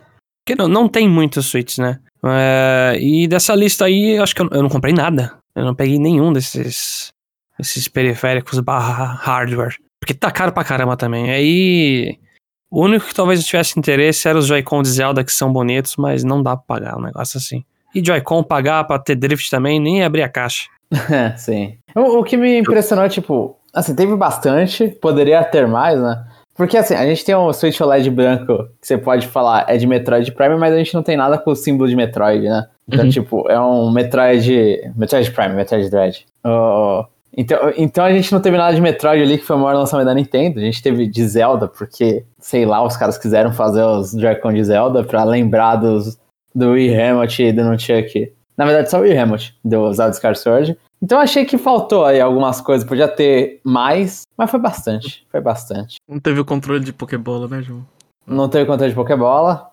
[0.45, 1.99] Que não, não tem muitos suítes, né?
[2.25, 5.37] É, e dessa lista aí, acho que eu, eu, não comprei nada.
[5.55, 7.09] Eu não peguei nenhum desses,
[7.57, 9.77] desses periféricos barra hardware.
[10.01, 11.31] Porque tá caro pra caramba também.
[11.31, 12.19] Aí
[12.71, 15.95] o único que talvez eu tivesse interesse era os Joy-Con de Zelda, que são bonitos,
[15.97, 17.63] mas não dá pra pagar um negócio assim.
[17.93, 20.67] E Joy-Con pagar pra ter drift também, nem abrir a caixa.
[21.37, 21.77] Sim.
[21.95, 26.23] O, o, que me impressionou é, tipo, assim, teve bastante, poderia ter mais, né?
[26.55, 29.87] Porque assim, a gente tem um Switch OLED branco que você pode falar é de
[29.87, 32.67] Metroid Prime, mas a gente não tem nada com o símbolo de Metroid, né?
[32.85, 33.09] Então, uhum.
[33.09, 34.91] tipo, é um Metroid.
[34.93, 36.25] Metroid Prime, Metroid Dread.
[36.45, 37.05] Uh,
[37.35, 40.07] então, então a gente não teve nada de Metroid ali, que foi o maior lançamento
[40.07, 40.59] da Nintendo.
[40.59, 44.63] A gente teve de Zelda, porque, sei lá, os caras quiseram fazer os Joy-Con de
[44.63, 46.19] Zelda pra lembrar dos,
[46.53, 48.33] do Wii Hammock e do Nunchuck.
[48.57, 50.77] Na verdade, só o Wii Hammock, do Zelda Scar Sword.
[51.01, 55.95] Então achei que faltou aí algumas coisas, podia ter mais, mas foi bastante, foi bastante.
[56.07, 57.85] Não teve o controle de Pokébola, né, João?
[58.27, 59.68] Não teve o controle de Pokébola.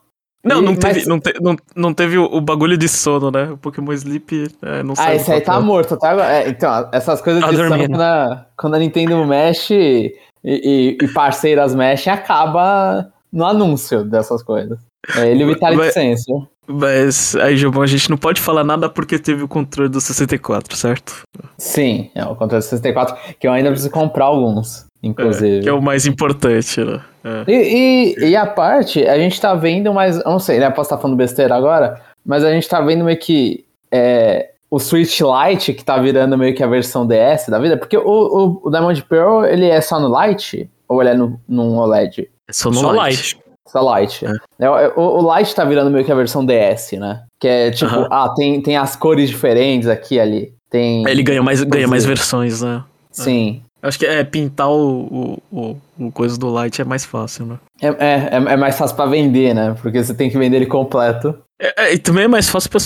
[0.46, 1.06] Não, não, teve, mas...
[1.06, 3.50] não, te, não, não teve o, o, bagulho de sono, né?
[3.50, 6.12] O Pokémon Sleep é, não Ah, esse aí tá morto, tá?
[6.32, 7.78] É, então, essas coisas tá de dormindo.
[7.78, 14.04] sono, quando a, quando a Nintendo mexe e, e, e, parceiras mexem, acaba no anúncio
[14.04, 14.78] dessas coisas.
[15.16, 16.32] É ele e o Vitality mas, Sense.
[16.68, 20.76] Mas aí, Gilbão, a gente não pode falar nada porque teve o controle do 64,
[20.76, 21.22] certo?
[21.58, 25.58] Sim, é o controle do 64, que eu ainda preciso comprar alguns, inclusive.
[25.58, 27.00] É, que é o mais importante, né?
[27.24, 27.50] É.
[27.50, 30.22] E, e, e, a parte, a gente tá vendo mais.
[30.24, 30.70] não sei, né?
[30.70, 34.78] Posso estar tá falando besteira agora, mas a gente tá vendo meio que é, o
[34.78, 38.60] Switch Lite, que tá virando meio que a versão DS da vida, porque o, o,
[38.64, 40.70] o Diamond Pearl, ele é só no Lite?
[40.88, 42.28] Ou ele é no, num OLED?
[42.48, 43.38] É só no só Lite.
[43.66, 44.24] Só Lite.
[44.24, 44.64] É.
[44.64, 44.68] é.
[44.96, 47.24] O, o Lite tá virando meio que a versão DS, né?
[47.40, 48.08] Que é tipo, uh -huh.
[48.10, 50.52] ah, tem, tem as cores diferentes aqui e ali.
[50.70, 51.08] Tem.
[51.08, 52.84] Ele ganha mais, ganha mais versões, né?
[53.10, 53.62] Sim.
[53.86, 55.56] Acho que é pintar o, o,
[55.98, 57.58] o, o coisa do Light é mais fácil, né?
[57.80, 59.76] É, é, é- é mais fácil pra vender, né?
[59.80, 61.38] Porque você tem que vender ele completo.
[61.60, 62.80] É, é, e também é mais fácil pra.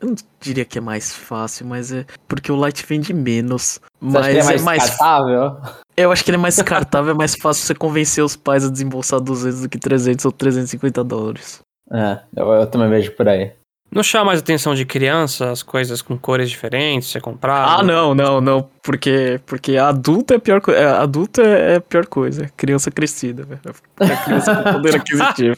[0.00, 3.80] Eu não diria que é mais fácil, mas é porque o Light vende menos.
[3.98, 4.82] Você acha Mas é mais, é mais.
[4.82, 5.56] descartável?
[5.96, 8.70] Eu acho que ele é mais descartável, é mais fácil você convencer os pais a
[8.70, 11.60] desembolsar 200 do que 300 ou 350 dólares.
[11.90, 13.52] É, eu, eu também vejo por aí.
[13.90, 17.78] Não chama mais atenção de criança, as coisas com cores diferentes, você comprar.
[17.78, 18.68] Ah, não, não, não.
[18.82, 20.98] Porque, porque adulto é pior coisa.
[20.98, 22.50] Adulto é, é pior coisa.
[22.56, 23.60] Criança crescida, velho.
[24.00, 25.56] É criança com poder aquisitivo.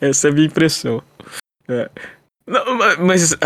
[0.00, 1.02] Essa é a minha impressão.
[1.68, 1.88] É.
[2.46, 3.38] Não, ma- mas é,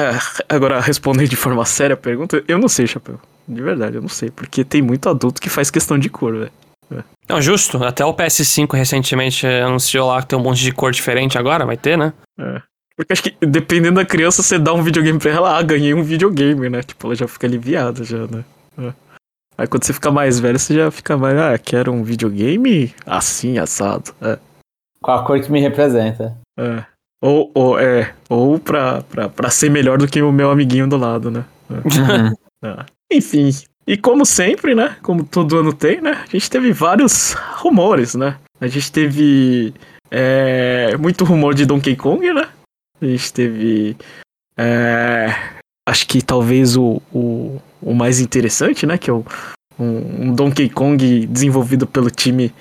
[0.48, 3.20] agora respondendo de forma séria a pergunta, eu não sei, Chapéu.
[3.46, 4.30] De verdade, eu não sei.
[4.30, 7.04] Porque tem muito adulto que faz questão de cor, velho.
[7.28, 7.82] Não, justo.
[7.84, 11.76] Até o PS5 recentemente anunciou lá que tem um monte de cor diferente agora, vai
[11.76, 12.12] ter, né?
[12.40, 12.62] É.
[12.98, 16.02] Porque acho que dependendo da criança, você dá um videogame pra ela, ah, ganhei um
[16.02, 16.82] videogame, né?
[16.82, 18.44] Tipo, ela já fica aliviada já, né?
[18.76, 18.92] É.
[19.56, 23.56] Aí quando você fica mais velho, você já fica mais, ah, quero um videogame assim,
[23.56, 24.12] assado.
[24.20, 24.36] É.
[25.00, 26.36] Com a cor que me representa.
[26.58, 26.84] é.
[27.22, 30.96] Ou, ou, é, ou pra, pra, pra ser melhor do que o meu amiguinho do
[30.96, 31.44] lado, né?
[32.64, 32.84] É.
[33.12, 33.50] Enfim.
[33.86, 34.96] E como sempre, né?
[35.00, 36.24] Como todo ano tem, né?
[36.24, 38.36] A gente teve vários rumores, né?
[38.60, 39.72] A gente teve
[40.10, 42.48] é, muito rumor de Donkey Kong, né?
[43.00, 43.96] A gente teve.
[44.56, 45.34] é,
[45.88, 48.98] acho que talvez o, o, o mais interessante, né?
[48.98, 49.24] Que é o,
[49.78, 52.52] um, um Donkey Kong desenvolvido pelo time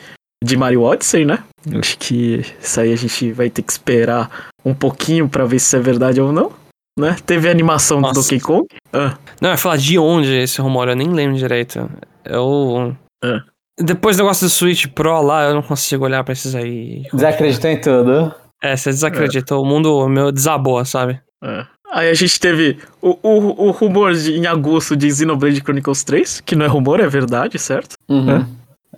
[0.43, 1.43] de Mario Odyssey, né?
[1.80, 5.65] Acho que isso aí a gente vai ter que esperar um pouquinho pra ver se
[5.67, 6.52] isso é verdade ou não.
[6.97, 7.15] Né?
[7.26, 8.13] Teve a animação Nossa.
[8.15, 8.65] do Donkey Kong.
[8.91, 11.88] Ah, Não, eu ia falar de onde é esse rumor, eu nem lembro direito.
[12.26, 12.95] Eu.
[13.23, 13.39] É.
[13.80, 17.04] Depois do negócio do Switch Pro lá, eu não consigo olhar pra esses aí.
[17.13, 18.34] Desacreditou em tudo.
[18.61, 19.55] É, você desacredita.
[19.55, 21.19] O mundo meu desabou, sabe?
[21.43, 21.65] É.
[21.91, 26.41] Aí a gente teve o, o, o rumor de, em agosto de Xenoblade Chronicles 3,
[26.41, 27.95] que não é rumor, é verdade, certo?
[28.09, 28.45] Uhum.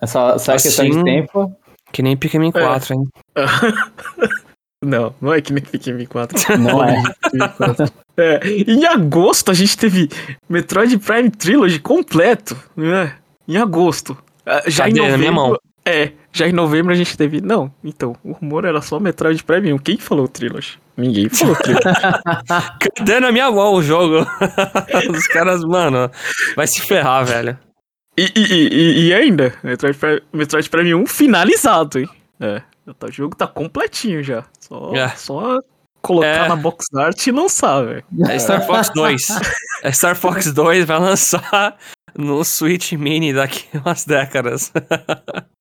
[0.02, 1.56] É só questão Assim- de tempo.
[1.92, 3.04] Que nem Pikmin 4, hein?
[4.84, 6.38] não, não é que nem Pikmin 4.
[6.60, 7.02] Não é.
[8.18, 10.10] É, em agosto a gente teve
[10.48, 13.16] Metroid Prime Trilogy completo, né?
[13.48, 14.18] Em agosto.
[14.46, 15.00] Ah, Já Cadê?
[15.00, 15.36] em Na minha novembro.
[15.52, 15.60] mão.
[15.86, 17.42] É, já em novembro a gente teve.
[17.42, 19.78] Não, então, o rumor era só Metroid Prime 1.
[19.80, 20.80] Quem falou Trilogy?
[20.96, 21.84] Ninguém falou Trilogy.
[22.98, 24.26] Cadê na minha mão o jogo?
[25.12, 26.12] Os caras, mano,
[26.56, 27.58] vai se ferrar, velho.
[28.18, 32.10] E, e, e, e ainda, Metroid Prime, Metroid Prime 1 finalizado, hein?
[32.40, 34.44] É, o jogo tá completinho já.
[34.60, 35.08] Só, É.
[35.10, 35.60] só
[36.02, 36.48] colocar É.
[36.50, 38.04] na box art e lançar, velho.
[38.28, 39.28] É Star Fox 2.
[39.84, 41.78] É Star Fox 2 vai lançar
[42.18, 44.72] no Switch Mini daqui umas décadas.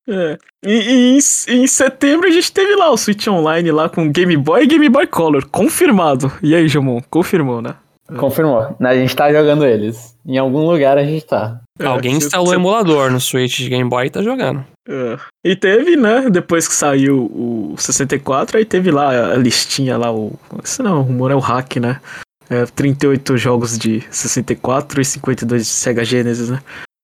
[0.09, 0.38] É.
[0.64, 1.18] E, e em,
[1.62, 4.88] em setembro a gente teve lá o Switch Online lá com Game Boy e Game
[4.88, 5.47] Boy Color.
[5.51, 6.33] Confirmado.
[6.42, 7.01] E aí, Jamon?
[7.11, 7.75] Confirmou, né?
[8.16, 8.75] Confirmou.
[8.81, 10.16] A gente tá jogando eles.
[10.27, 11.61] Em algum lugar a gente tá.
[11.79, 14.64] É, Alguém instalou o cê- emulador no Switch de Game Boy e tá jogando.
[14.88, 15.18] É.
[15.44, 16.31] E teve, né?
[16.31, 20.33] Depois que saiu o 64, aí teve lá a listinha lá, o.
[20.64, 22.01] Esse não, o rumor é o hack, né?
[22.49, 26.61] É, 38 jogos de 64 e 52 de Sega Genesis, né?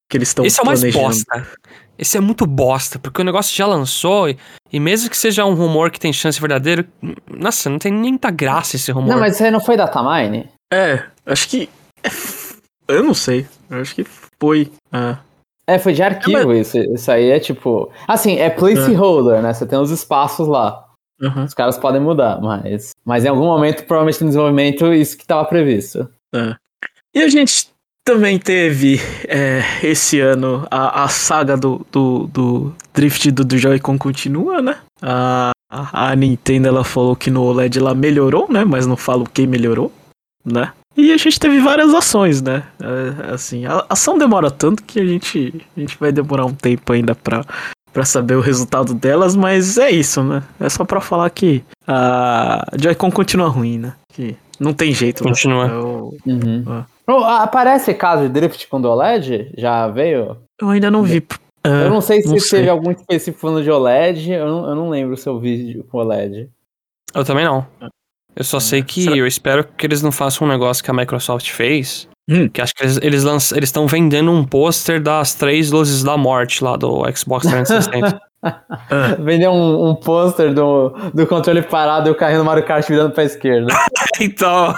[0.09, 1.05] Que eles estão Esse é mais planejando.
[1.05, 1.47] bosta.
[1.97, 4.37] Esse é muito bosta, porque o negócio já lançou e,
[4.71, 6.85] e mesmo que seja um rumor que tem chance verdadeiro,
[7.29, 9.09] nossa, não tem nem muita graça esse rumor.
[9.09, 10.49] Não, mas isso aí não foi Datamine?
[10.73, 11.69] É, acho que.
[12.03, 12.09] é
[12.87, 13.47] Eu não sei.
[13.69, 14.05] Eu acho que
[14.39, 14.71] foi.
[14.91, 15.17] É.
[15.67, 16.77] É, foi de arquivo isso.
[16.77, 17.91] Isso aí é tipo.
[18.07, 19.53] Assim, é placeholder, né?
[19.53, 20.85] Você tem os espaços lá.
[21.19, 21.45] Uhum.
[21.45, 22.91] Os caras podem mudar, mas.
[23.03, 26.07] Mas em algum momento, provavelmente no desenvolvimento, isso que tava previsto.
[26.33, 26.55] É.
[27.15, 27.69] E a gente
[28.05, 33.97] também teve é, esse ano a, a saga do, do, do Drift do, do Joy-Con
[33.97, 34.77] continua, né?
[35.01, 38.63] A, a, Nintendo ela falou que no OLED ela melhorou, né?
[38.63, 39.91] Mas não fala o que melhorou,
[40.45, 40.71] né?
[40.95, 42.63] E a gente teve várias ações, né?
[42.79, 46.93] É, assim, a ação demora tanto que a gente, a gente vai demorar um tempo
[46.93, 47.43] ainda pra,
[47.91, 50.43] pra saber o resultado delas, mas é isso, né?
[50.59, 53.93] É só pra falar que a Joy-Con continua ruim, né?
[54.13, 55.29] Que não tem jeito, né?
[55.29, 55.65] Continua.
[55.67, 56.63] É o- Uhum.
[56.67, 56.85] Ah.
[57.07, 59.51] Oh, aparece caso de drift com do OLED?
[59.57, 60.37] Já veio?
[60.59, 61.23] Eu ainda não vi.
[61.63, 62.69] eu não sei se não teve sei.
[62.69, 66.49] algum específico no de OLED, eu não, eu não lembro se eu vi com OLED.
[67.13, 67.65] Eu também não.
[68.35, 70.93] Eu só sei que Será- eu espero que eles não façam um negócio que a
[70.93, 72.07] Microsoft fez.
[72.29, 72.49] Hum.
[72.49, 72.97] Que acho que eles
[73.53, 78.19] eles estão vendendo um pôster das três luzes da morte lá do Xbox 360.
[79.19, 83.13] Vender um, um pôster do, do controle parado e o carrinho do Mario Kart virando
[83.13, 83.73] pra esquerda.
[84.19, 84.75] então.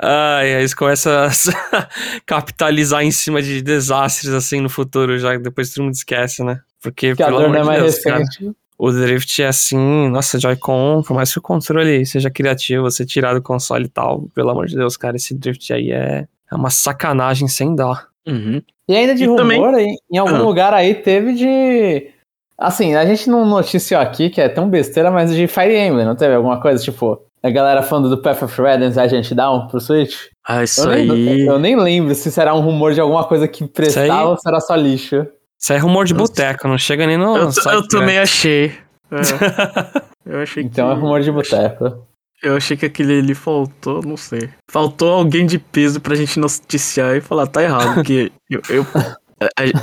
[0.00, 1.28] Ai, eles começam a
[2.24, 6.60] capitalizar em cima de desastres assim no futuro, já que depois todo mundo esquece, né?
[6.80, 8.52] Porque, Que pelo amor não é de Deus, cara, recente.
[8.78, 13.34] o Drift é assim, nossa, Joy-Con, por mais que o controle seja criativo, você tirar
[13.34, 16.70] do console e tal, pelo amor de Deus, cara, esse Drift aí é, é uma
[16.70, 17.96] sacanagem sem dó.
[18.26, 18.60] Uhum.
[18.88, 19.38] E ainda de E rumor,
[19.72, 20.42] também- em algum Ah.
[20.42, 22.10] lugar aí teve de.
[22.56, 26.14] Assim, a gente não noticiou aqui, que é tão besteira, mas de Fire Emblem, não
[26.14, 26.82] teve alguma coisa?
[26.82, 30.14] Tipo, a galera falando do Path of Redens a gente Down pro Switch?
[30.46, 31.08] Ah, isso Eu aí.
[31.08, 34.36] nem, eu nem lembro se será um rumor de alguma coisa que prestava aí- ou
[34.38, 35.26] se era só lixo.
[35.60, 37.36] Isso é rumor de boteco, não chega nem no.
[37.36, 38.72] Eu, eu também achei.
[39.10, 39.16] É.
[40.26, 41.00] Eu achei Então é que.
[41.00, 42.06] rumor de boteco.
[42.42, 44.50] Eu achei que aquele ali faltou, não sei.
[44.70, 48.86] Faltou alguém de peso pra gente noticiar e falar, tá errado, porque eu, eu,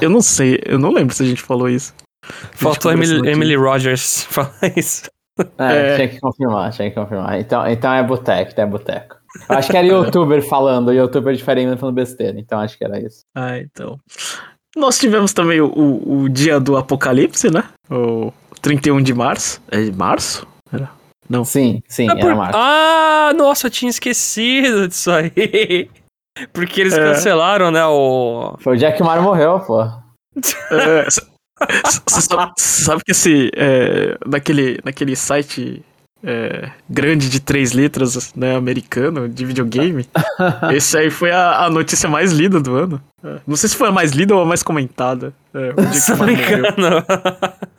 [0.02, 1.94] eu não sei, eu não lembro se a gente falou isso.
[2.52, 3.28] Faltou Emily.
[3.28, 5.10] Emily Rogers falar isso.
[5.58, 5.96] É, É.
[5.96, 7.40] tinha que confirmar, tinha que confirmar.
[7.40, 9.16] Então, então é boteco, então é boteco.
[9.50, 13.22] Eu acho que era youtuber falando, youtuber Emblem falando besteira, então acho que era isso.
[13.36, 13.98] Ah, então.
[14.76, 17.64] Nós tivemos também o, o, o dia do apocalipse, né?
[17.90, 19.62] O 31 de março.
[19.72, 20.46] É de março?
[21.32, 21.46] Não.
[21.46, 22.58] Sim, sim, Ah, era por- Marco.
[22.58, 25.32] Ah, nossa, eu tinha esquecido disso aí.
[26.54, 26.98] Porque eles É.
[27.14, 28.56] cancelaram, né, o...
[28.60, 29.82] Foi o dia que o Mario morreu, pô.
[29.84, 31.06] É,
[32.08, 32.22] Você
[32.58, 33.52] sabe, que esse.
[33.56, 35.84] É, naquele, naquele site
[36.24, 40.06] é, grande de três letras, né, americano, de videogame,
[40.74, 43.02] esse aí foi a, a notícia mais lida do ano.
[43.24, 45.34] É, Não sei se foi a mais lida ou a mais comentada.
[45.54, 47.04] É, o dia que o Mario morreu.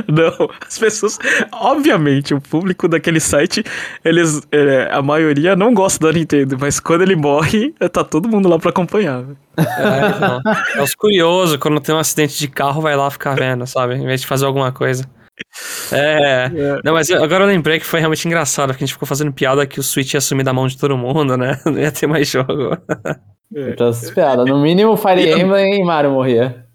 [0.08, 1.18] Não, as pessoas.
[1.52, 3.62] Obviamente, o público daquele site,
[4.04, 4.40] eles.
[4.52, 8.58] é, a maioria não gosta da Nintendo, mas quando ele morre, tá todo mundo lá
[8.58, 9.24] pra acompanhar.
[9.58, 10.40] É, então.
[10.76, 13.94] É os curiosos, quando tem um acidente de carro, vai lá ficar vendo, sabe?
[13.94, 15.04] Em vez de fazer alguma coisa.
[15.90, 16.50] É.
[16.84, 19.32] Não, mas eu- agora eu lembrei que foi realmente engraçado, porque a gente ficou fazendo
[19.32, 21.58] piada que o Switch ia sumir da mão de todo mundo, né?
[21.64, 22.76] Não ia ter mais jogo.
[23.54, 23.70] É.
[23.70, 24.44] Eu tô desesperado.
[24.44, 26.66] No mínimo, Fire Emblem e Mario morria.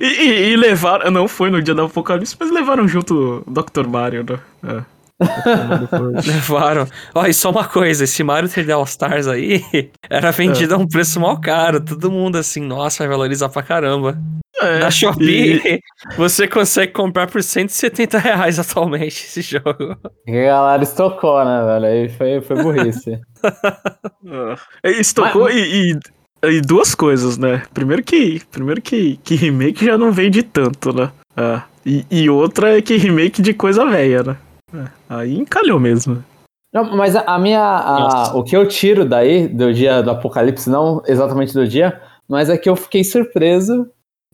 [0.00, 1.10] E, e- e levaram.
[1.10, 3.86] Não foi no dia do Apocalipse, mas levaram junto o Dr.
[3.86, 4.38] Mario, né?
[4.64, 4.98] É.
[6.26, 6.86] Levaram.
[7.14, 9.64] Ó, e só uma coisa, esse Mario 3D All Stars aí
[10.08, 11.80] era vendido a um preço mal caro.
[11.84, 14.18] Todo mundo assim, nossa, vai valorizar pra caramba.
[14.60, 15.80] É, Na Shopee, e-
[16.16, 19.96] você consegue comprar por 170 reais atualmente esse jogo.
[20.26, 21.86] E a galera estocou, né, velho?
[21.86, 23.20] Aí foi, foi burrice.
[24.82, 25.98] É, Estocou e, e-
[26.44, 27.62] e duas coisas, né?
[27.74, 31.10] Primeiro que, primeiro que, que remake já não vende tanto, né?
[31.36, 31.62] É.
[31.86, 34.36] E, e outra é que remake de coisa velha, né?
[34.74, 36.22] É, Aí encalhou mesmo.
[36.72, 37.60] Não, mas a, a minha.
[37.62, 42.50] a- o que eu tiro daí, do dia do apocalipse, não exatamente do dia, mas
[42.50, 43.88] é que eu fiquei surpreso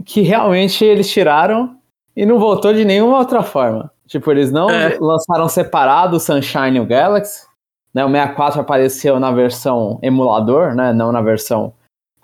[0.05, 1.77] que realmente eles tiraram
[2.17, 3.91] e não voltou de nenhuma outra forma.
[4.09, 4.99] Tipo, eles não É.
[5.01, 7.47] lançaram separado o Sunshine e o Galaxy.
[7.95, 8.05] Né?
[8.05, 10.93] O 64 apareceu na versão emulador, né?
[10.93, 11.73] Não na versão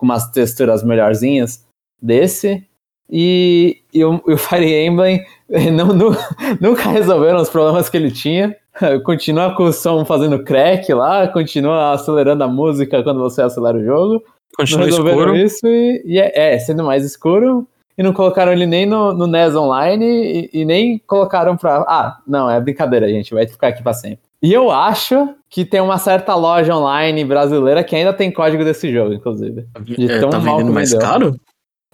[0.01, 1.63] com umas texturas melhorzinhas
[2.01, 2.67] desse.
[3.13, 5.23] E, e, o, e o Fire Emblem
[5.75, 6.17] não, nu-
[6.59, 8.57] nunca resolveram os problemas que ele tinha.
[9.05, 13.85] Continua com o som fazendo crack lá, continua acelerando a música quando você acelera o
[13.85, 14.25] jogo.
[14.57, 15.37] Continua não escuro.
[15.37, 17.69] isso e, e é, é, sendo mais escuro.
[17.99, 21.85] E não colocaram ele nem no, no NES Online e, e nem colocaram pra.
[21.87, 24.30] Ah, não, é brincadeira, gente, vai ficar aqui pra sempre.
[24.43, 28.91] E eu acho que tem uma certa loja online brasileira que ainda tem código desse
[28.93, 29.67] jogo, inclusive.
[29.83, 31.35] De É, tão tá mal vendendo mais caro?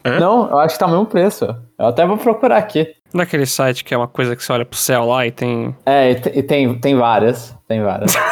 [0.05, 0.21] É?
[0.21, 1.45] Não, eu acho que tá o mesmo preço.
[1.79, 2.95] Eu até vou procurar aqui.
[3.13, 5.75] Naquele site que é uma coisa que você olha pro céu lá e tem.
[5.85, 7.57] É, e, e tem, tem várias.
[7.67, 8.13] Tem várias.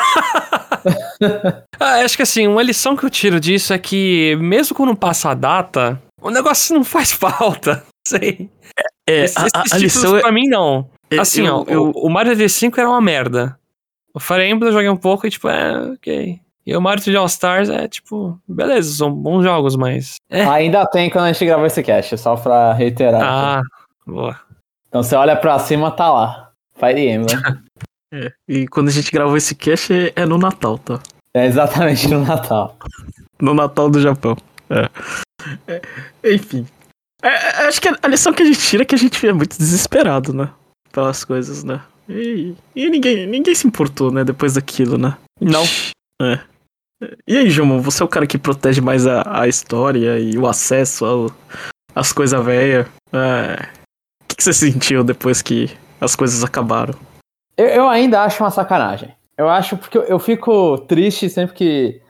[1.80, 5.30] Ah, acho que assim, uma lição que eu tiro disso é que, mesmo quando passa
[5.30, 7.82] a data, o negócio não faz falta.
[8.06, 8.48] Sei.
[9.08, 10.20] É, Esses, a, a- esses a títulos lição é.
[10.20, 10.88] pra mim, não.
[11.10, 13.58] é- Assim, eu- ó, eu- o, o Mario D5 era uma merda.
[14.14, 16.40] O Fire Emblem eu joguei um pouco e, tipo, é, ok.
[16.66, 20.14] E o Mario 3D All Stars é, tipo, beleza, são bons jogos, mas...
[20.30, 20.44] É.
[20.44, 23.22] Ainda tem quando a gente gravou esse cast, só pra reiterar.
[23.22, 23.62] Ah,
[24.06, 24.40] boa.
[24.88, 26.52] Então você olha pra cima, tá lá.
[26.78, 27.36] Fire Emblem.
[28.14, 31.00] é, e quando a gente gravou esse cast é, é no Natal, tá?
[31.34, 32.76] é exatamente no Natal.
[33.42, 34.36] No Natal do Japão.
[34.70, 34.88] É.
[35.66, 35.82] É,
[36.32, 36.66] enfim.
[37.20, 39.32] É, é, acho que a lição que a gente tira é que a gente é
[39.32, 40.48] muito desesperado, né?
[40.92, 41.82] Pelas coisas, né?
[42.08, 44.24] E, e ninguém, ninguém se importou, né?
[44.24, 45.16] Depois daquilo, né?
[45.40, 45.62] Não.
[46.22, 46.40] É.
[47.26, 50.46] E aí, Jomo, você é o cara que protege mais a, a história e o
[50.46, 51.30] acesso ao,
[51.94, 52.86] às coisas velhas.
[53.12, 53.68] É.
[54.22, 56.94] O que, que você sentiu depois que as coisas acabaram?
[57.56, 59.14] Eu, eu ainda acho uma sacanagem.
[59.36, 62.00] Eu acho porque eu, eu fico triste sempre que,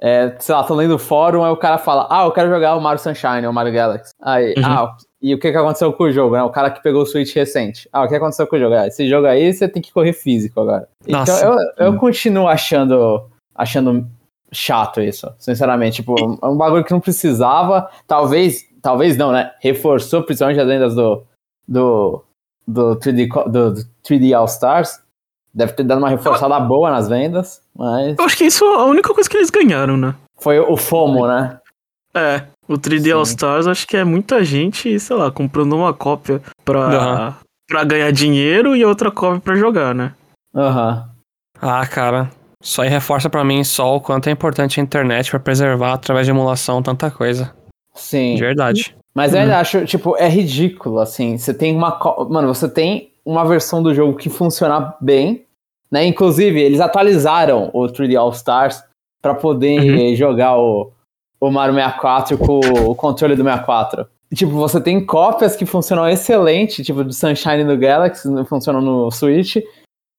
[0.00, 2.76] é, sei lá, tô lendo o fórum, aí o cara fala, ah, eu quero jogar
[2.76, 4.12] o Mario Sunshine ou o Mario Galaxy.
[4.22, 4.64] Aí, Uhum.
[4.64, 6.42] ah, e o que, que aconteceu com o jogo, né?
[6.42, 7.88] O cara que pegou o Switch recente.
[7.92, 8.74] Ah, o que aconteceu com o jogo?
[8.74, 10.88] Ah, esse jogo aí você tem que correr físico agora.
[11.08, 11.38] Nossa.
[11.38, 14.06] Então eu, eu continuo achando, achando
[14.52, 15.96] chato isso, sinceramente.
[15.96, 17.88] Tipo, é um bagulho que não precisava.
[18.06, 19.52] Talvez, talvez não, né?
[19.60, 21.22] Reforçou principalmente as vendas do,
[21.66, 22.22] do,
[22.68, 25.00] do 3D, co- do, do 3D All Stars.
[25.54, 28.84] Deve ter dado uma reforçada boa nas vendas, mas Eu acho que isso é a
[28.84, 30.14] única coisa que eles ganharam, né?
[30.36, 31.58] foi o FOMO, né?
[32.14, 33.12] É, o 3D Sim.
[33.12, 37.36] All Stars acho que é muita gente, sei lá, comprando uma cópia pra, Aham.
[37.68, 40.12] pra ganhar dinheiro e outra cópia pra jogar, né?
[40.54, 41.08] Aham.
[41.60, 42.30] Ah, cara.
[42.62, 46.26] Isso aí reforça pra mim só o quanto é importante a internet pra preservar através
[46.26, 47.54] de emulação tanta coisa.
[47.94, 48.34] Sim.
[48.36, 48.96] De verdade.
[49.14, 51.36] Mas eu ainda acho, tipo, é ridículo, assim.
[51.38, 51.98] Você tem uma.
[52.28, 55.44] Mano, você tem uma versão do jogo que funciona bem,
[55.90, 56.04] né?
[56.06, 58.82] Inclusive, eles atualizaram o 3D All Stars
[59.22, 60.16] pra poder Uhum.
[60.16, 60.90] jogar o,
[61.48, 64.06] o Mario 64 com o controle do 64.
[64.30, 68.44] E, Tipo, você tem cópias que funcionam excelente, tipo, do Sunshine e do Galaxy, não
[68.44, 69.56] funcionam no Switch.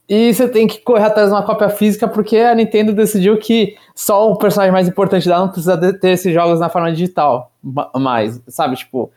[0.08, 3.76] E você tem que correr atrás de uma cópia física porque a Nintendo decidiu que
[3.96, 7.90] só o personagem mais importante dela não precisa ter esses jogos na forma digital ma-
[7.96, 8.76] mais, sabe?
[8.76, 9.12] Tipo,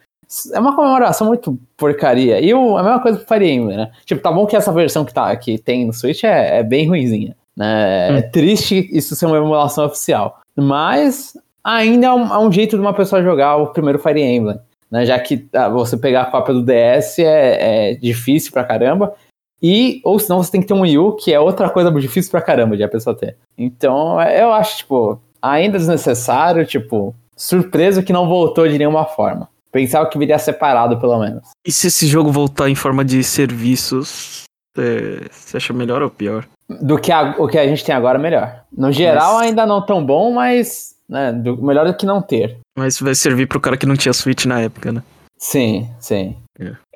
[0.54, 2.40] é uma comemoração muito porcaria.
[2.40, 3.90] E o- a mesma coisa pro Fire Emblem, né?
[4.06, 6.88] Tipo, tá bom que essa versão que, tá, que tem no Switch é, é bem
[6.88, 8.18] ruinzinha, né?
[8.18, 10.40] É triste isso ser uma emulação oficial.
[10.56, 14.58] Mas ainda é um, é um jeito de uma pessoa jogar o primeiro Fire Emblem.
[14.90, 15.04] Né?
[15.04, 19.14] Já que ah, você pegar a cópia do DS é, é difícil pra caramba.
[19.62, 22.30] E, ou senão você tem que ter um Wii U, que é outra coisa difícil
[22.30, 23.36] pra caramba de a pessoa ter.
[23.56, 29.48] Então, é- eu acho, tipo, ainda desnecessário, tipo, surpreso que não voltou de nenhuma forma.
[29.72, 31.42] Pensava que viria separado, pelo menos.
[31.66, 34.44] E se esse jogo voltar em forma de serviços,
[34.78, 36.46] é, você acha melhor ou pior?
[36.80, 38.62] Do que a- o que a gente tem agora, melhor.
[38.72, 42.58] No geral, Mas- ainda não tão bom, mas né, do- melhor do que não ter.
[42.76, 45.02] Mas vai servir pro cara que não tinha Switch na época, né?
[45.38, 46.36] Sim, sim.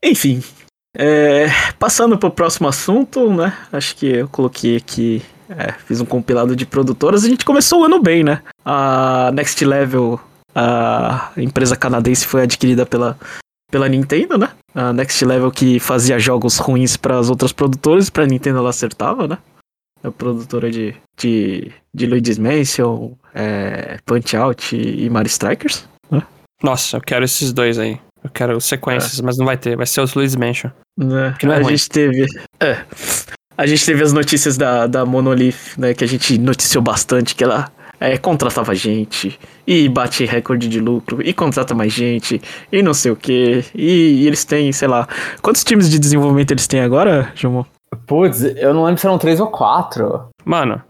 [0.05, 0.43] Enfim,
[0.97, 1.47] é,
[1.79, 3.57] passando pro próximo assunto, né?
[3.73, 7.25] Acho que eu coloquei aqui, é, fiz um compilado de produtoras.
[7.25, 8.43] A gente começou o ano bem, né?
[8.65, 10.21] A Next Level,
[10.55, 13.17] a empresa canadense, foi adquirida pela,
[13.71, 14.49] pela Nintendo, né?
[14.75, 19.29] A Next Level que fazia jogos ruins para as outras produtoras, para Nintendo ela acertava,
[19.29, 19.39] né?
[20.03, 25.87] A produtora de, de, de Luigi's Mansion, é, Punch Out e, Mario Strikers.
[26.63, 27.99] Nossa, eu quero esses dois aí.
[28.23, 29.77] Eu quero sequências, mas não vai ter.
[29.77, 30.71] Vai ser os Luigi's Mansion.
[30.97, 31.35] né?
[31.43, 31.77] É a ruim.
[31.77, 32.27] gente teve.
[32.61, 32.85] É.
[33.57, 35.93] A gente teve as notícias da, da Monolith, né?
[35.93, 37.71] Que a gente noticiou bastante, que ela
[38.03, 43.13] é, contratava gente e bate recorde de lucro e contrata mais gente e não sei
[43.13, 43.65] o que.
[43.75, 45.09] E, e eles têm, sei lá.
[45.41, 47.67] Quantos times de desenvolvimento eles têm agora, João?
[48.07, 50.29] Putz, eu não lembro se eram três ou quatro.
[50.45, 50.83] Mano,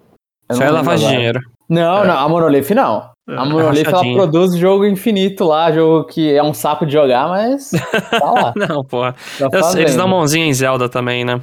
[0.49, 1.17] Eu isso não aí é lavagem de agora.
[1.17, 1.41] dinheiro.
[1.69, 3.11] Não, não, a Monolith não.
[3.29, 7.71] A Monolith ela produz jogo infinito lá, jogo que é um saco de jogar, mas
[8.11, 8.53] tá lá.
[8.69, 9.15] Não, porra.
[9.39, 11.41] tá eles dão mãozinha em Zelda também, né?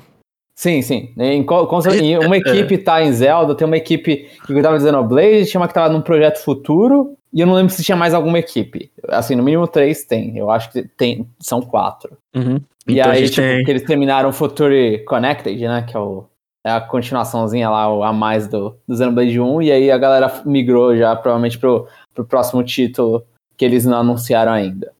[0.55, 1.13] Sim, sim.
[1.17, 1.45] Em,
[2.25, 2.39] uma É.
[2.39, 5.87] equipe tá em Zelda, tem uma equipe que cuidava de Xenoblade, tinha uma que tava
[5.87, 8.91] num projeto futuro, e eu não lembro se tinha mais alguma equipe.
[9.07, 10.37] Assim, no mínimo três tem.
[10.37, 12.17] Eu acho que tem, são quatro.
[12.35, 12.59] Uhum.
[12.87, 13.63] E Então aí, tipo, tem.
[13.69, 15.83] eles terminaram o Future Connected, né?
[15.83, 16.25] Que é, o,
[16.65, 20.41] é a continuaçãozinha lá, o- a mais do, do Xenoblade 1, e aí a galera
[20.45, 23.23] migrou já, provavelmente, pro, pro próximo título
[23.57, 24.91] que eles não anunciaram ainda.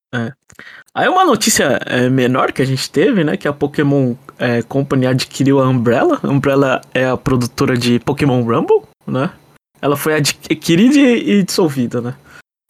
[0.94, 3.38] Aí uma notícia é, menor que a gente teve, né?
[3.38, 6.20] Que a Pokémon é, Company adquiriu a Umbrella.
[6.22, 9.30] A Umbrella é a produtora de Pokémon Rumble, né?
[9.82, 12.16] Ela foi adquirida e e dissolvida, né?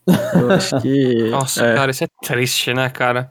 [0.07, 1.30] Eu acho que.
[1.30, 3.30] Nossa, é, cara, isso é triste, né, cara?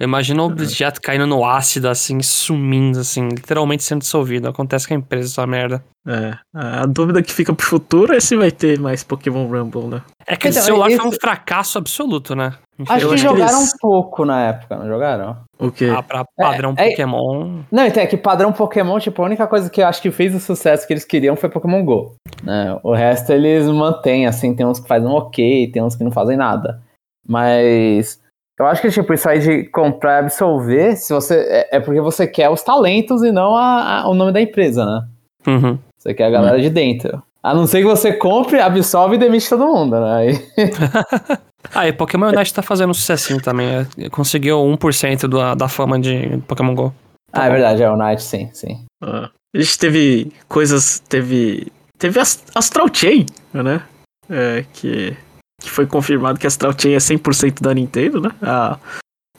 [0.00, 4.48] Imagina o objeto caindo no ácido, assim, sumindo, assim, literalmente sendo dissolvido.
[4.48, 5.84] Acontece com a empresa essa merda.
[6.06, 10.02] é, a dúvida que fica pro futuro é se vai ter mais Pokémon Rumble, né?
[10.26, 12.54] É que Então, esse celular isso- foi um fracasso absoluto, né?
[12.88, 15.36] Acho que acho jogaram eles- um pouco na época, não jogaram?
[15.58, 15.88] O quê?
[15.96, 17.60] Ah, pra padrão É, é- Pokémon.
[17.70, 20.34] Não, então é que padrão Pokémon, tipo, a única coisa que eu acho que fez
[20.34, 22.16] o sucesso que eles queriam foi Pokémon GO.
[22.42, 22.78] né?
[22.82, 26.36] O resto eles mantêm, assim, tem uns que fazem ok, tem uns que não fazem
[26.36, 26.82] nada.
[27.26, 28.20] Mas
[28.58, 31.34] eu acho que, tipo, isso aí de comprar e absolver, se você.
[31.48, 34.84] É, é porque você quer os talentos e não a- a- o nome da empresa,
[34.84, 35.02] né?
[35.46, 35.78] Uhum.
[35.98, 37.22] Você quer a galera de dentro.
[37.42, 40.14] A não ser que você compre, absolve e demite todo mundo, né?
[40.16, 40.46] Aí-
[41.74, 43.66] Ah, e Pokémon Unite tá fazendo um sucessinho também.
[43.98, 46.92] é, Conseguiu 1% da, da fama de Pokémon GO.
[47.32, 48.84] ah, é verdade, é o Night, sim, sim.
[49.02, 51.00] Ah, a gente teve coisas.
[51.08, 51.68] Teve.
[51.98, 53.80] Teve Ast- Astral Chain, né?
[54.28, 55.16] É, que,
[55.64, 58.30] que foi confirmado que Astral Chain é 100% da Nintendo, né?
[58.42, 58.78] A,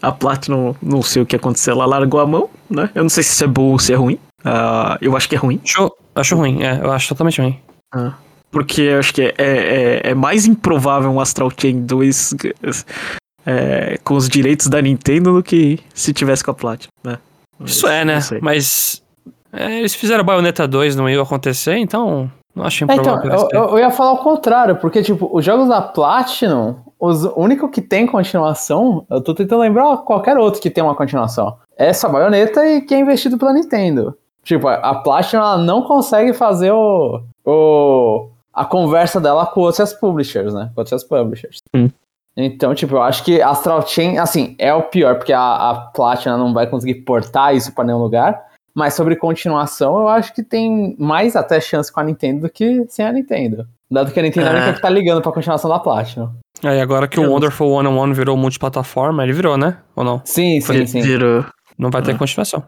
[0.01, 2.89] a Platinum, não sei o que aconteceu, ela largou a mão, né?
[2.95, 4.19] Eu não sei se isso é bom ou se é ruim.
[4.43, 5.61] Ah, eu acho que é ruim.
[5.63, 7.59] Acho, acho ruim, é, eu acho totalmente ruim.
[8.51, 12.36] Porque eu acho que é, é, é mais improvável um Astral Chain 2
[13.45, 17.19] é, com os direitos da Nintendo do que se tivesse com a Platinum, né?
[17.63, 18.19] Isso é, né?
[18.41, 19.01] Mas
[19.53, 23.22] é, eles fizeram Bayonetta 2, não ia acontecer, então não acho É, então, improvável.
[23.22, 26.76] que eles eu, eu- eu ia falar o contrário, porque, tipo, os jogos da Platinum,
[26.99, 30.95] os o único que tem continuação, eu tô tentando lembrar qualquer outro que tem uma
[30.95, 31.58] continuação.
[31.78, 34.16] É essa baioneta e que é investido pela Nintendo.
[34.43, 40.53] Tipo, a- Platinum ela não consegue fazer o, o a conversa dela com outras publishers,
[40.53, 40.70] né?
[40.74, 41.58] Com outras publishers.
[41.76, 41.89] Hum.
[42.38, 45.39] Então, tipo, eu acho que Astral Chain, assim, é o pior, porque a,
[45.72, 48.41] a Platinum não vai conseguir portar isso pra nenhum lugar.
[48.76, 52.86] Mas sobre continuação, eu acho que tem mais até chance com a Nintendo do que
[52.89, 53.65] sem a Nintendo.
[53.89, 54.73] Dado que a Nintendo é a única É.
[54.73, 56.30] que tá ligando pra continuação da Platinum.
[56.63, 59.78] Aí agora que o Eu- Wonderful 101 virou multiplataforma, ele virou, né?
[59.95, 60.21] Ou não?
[60.26, 61.01] Sim, sim, sim.
[61.01, 61.45] Virou.
[61.78, 62.17] Não vai ter Ah.
[62.17, 62.63] continuação.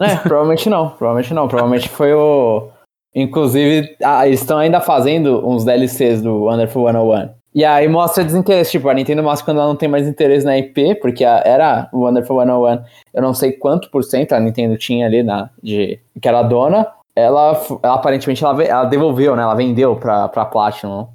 [0.00, 1.48] É, provavelmente não, provavelmente não.
[1.48, 2.68] Provavelmente foi o.
[3.14, 7.30] Inclusive, ah, eles estão ainda fazendo uns DLCs do Wonderful 101.
[7.54, 8.70] E aí mostra desinteresse.
[8.72, 11.88] Tipo, a Nintendo mostra quando ela não tem mais interesse na IP, porque a- era
[11.92, 12.82] o Wonderful 101.
[13.12, 16.86] Eu não sei quanto por cento a Nintendo tinha ali na, de, que era dona.
[17.14, 19.42] Ela, ela aparentemente ela, ela devolveu, né?
[19.42, 21.08] Ela vendeu pra, pra Platinum.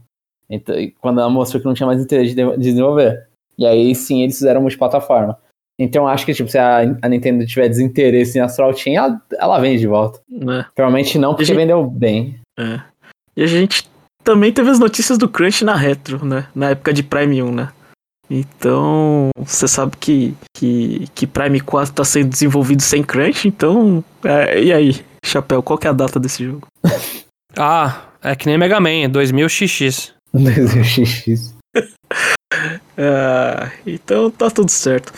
[0.49, 3.27] Então, quando ela mostrou que não tinha mais interesse de, de- de desenvolver.
[3.57, 5.37] E aí sim eles fizeram multiplataforma.
[5.79, 9.21] Então eu acho que, tipo, se a, a Nintendo tiver desinteresse em Astral Chain, ela,
[9.39, 10.19] ela vende de volta.
[10.29, 10.65] Né?
[10.75, 12.39] Provavelmente não, porque gente- vendeu bem.
[12.59, 12.79] É.
[13.35, 13.87] E a gente
[14.27, 16.47] também teve as notícias do Crunch na Retro, né?
[16.53, 17.69] Na época de Prime 1, né?
[18.29, 24.03] Então, você sabe que, que, que Prime 4 tá sendo desenvolvido sem Crunch, então.
[24.25, 26.67] é, e aí, Chapéu, qual que é a data desse jogo?
[27.59, 30.11] Ah, é que nem Mega Man, 2000XX.
[30.83, 31.55] XX.
[32.95, 35.11] É, então tá tudo certo.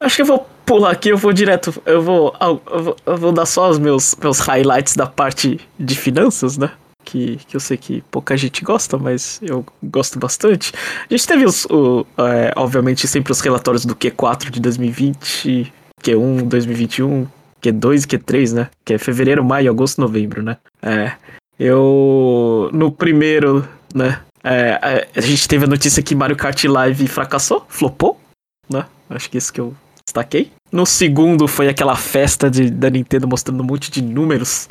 [0.00, 1.82] Acho que eu vou pular aqui, eu vou direto.
[1.84, 5.94] Eu vou, eu vou, eu vou dar só os meus, meus highlights da parte de
[5.94, 6.70] finanças, né?
[7.06, 10.72] Que, que eu sei que pouca gente gosta, mas eu gosto bastante.
[11.08, 16.48] A gente teve, os, o, é, obviamente, sempre os relatórios do Q4 de 2020, Q1
[16.48, 17.28] 2021,
[17.62, 18.70] Q2 e Q3, né?
[18.84, 20.56] Que é fevereiro, maio, agosto, novembro, né?
[20.82, 21.12] É.
[21.56, 22.70] Eu.
[22.72, 24.20] No primeiro, né?
[24.42, 28.20] É, é, a gente teve a notícia que Mario Kart Live fracassou, flopou,
[28.68, 28.84] né?
[29.08, 30.52] Acho que isso que eu destaquei.
[30.72, 34.68] No segundo foi aquela festa de, da Nintendo mostrando um monte de números,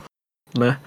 [0.57, 0.77] né?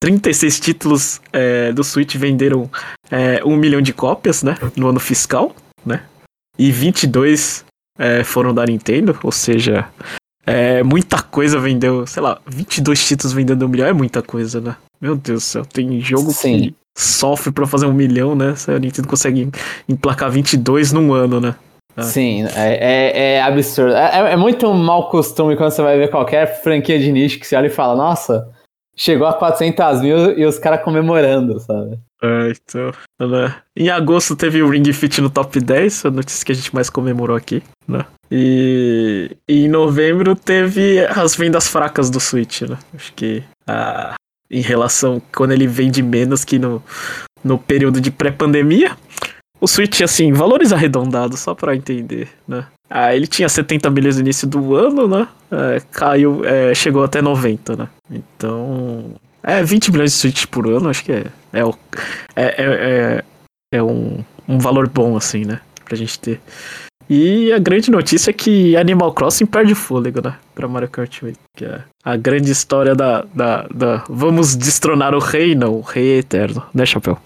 [0.00, 2.70] 36 títulos é, do Switch venderam
[3.10, 4.56] é, um milhão de cópias, né?
[4.76, 6.02] No ano fiscal, né?
[6.58, 7.64] E 22
[7.98, 9.88] é, foram da Nintendo, ou seja,
[10.46, 14.76] é, muita coisa vendeu, sei lá, 22 títulos vendendo um milhão é muita coisa, né?
[15.00, 16.58] Meu Deus do céu, tem jogo Sim.
[16.58, 18.54] que sofre pra fazer um milhão, né?
[18.54, 19.50] Se a Nintendo consegue
[19.88, 21.54] emplacar 22 num ano, né?
[21.96, 22.02] Ah.
[22.02, 23.94] Sim, é, é, é absurdo.
[23.94, 27.56] É, é muito mau costume quando você vai ver qualquer franquia de nicho que você
[27.56, 28.46] olha e fala, nossa,
[28.96, 31.98] chegou a 400 mil e os caras comemorando, sabe?
[32.22, 32.92] É, então,
[33.28, 33.54] né?
[33.76, 36.88] Em agosto teve o Ring Fit no top 10, a notícia que a gente mais
[36.88, 38.06] comemorou aqui, né?
[38.30, 42.78] E, e em novembro teve as vendas fracas do Switch, né?
[42.94, 44.14] Acho que ah,
[44.50, 46.82] em relação quando ele vende menos que no,
[47.44, 48.96] no período de pré-pandemia.
[49.60, 52.66] O Switch, assim, valores arredondados, só pra entender, né?
[52.88, 55.28] Ah, ele tinha 70 milhões no início do ano, né?
[55.50, 57.88] É, caiu, é, chegou até 90, né?
[58.10, 59.14] Então.
[59.42, 63.24] É, 20 milhões de Switch por ano, acho que é, é, é, é, é,
[63.72, 65.60] é um, um valor bom, assim, né?
[65.84, 66.40] Pra gente ter.
[67.08, 70.36] E a grande notícia é que Animal Crossing perde fôlego, né?
[70.54, 71.38] Pra Mario Kart 8.
[71.56, 74.04] Que é a grande história da, da, da.
[74.08, 77.18] Vamos destronar o rei, não, o rei é eterno, né, Chapéu?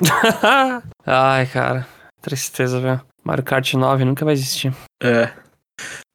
[1.04, 1.86] Ai, cara.
[2.22, 3.00] Tristeza, velho.
[3.24, 4.72] Mario Kart 9 nunca vai existir.
[5.02, 5.30] É.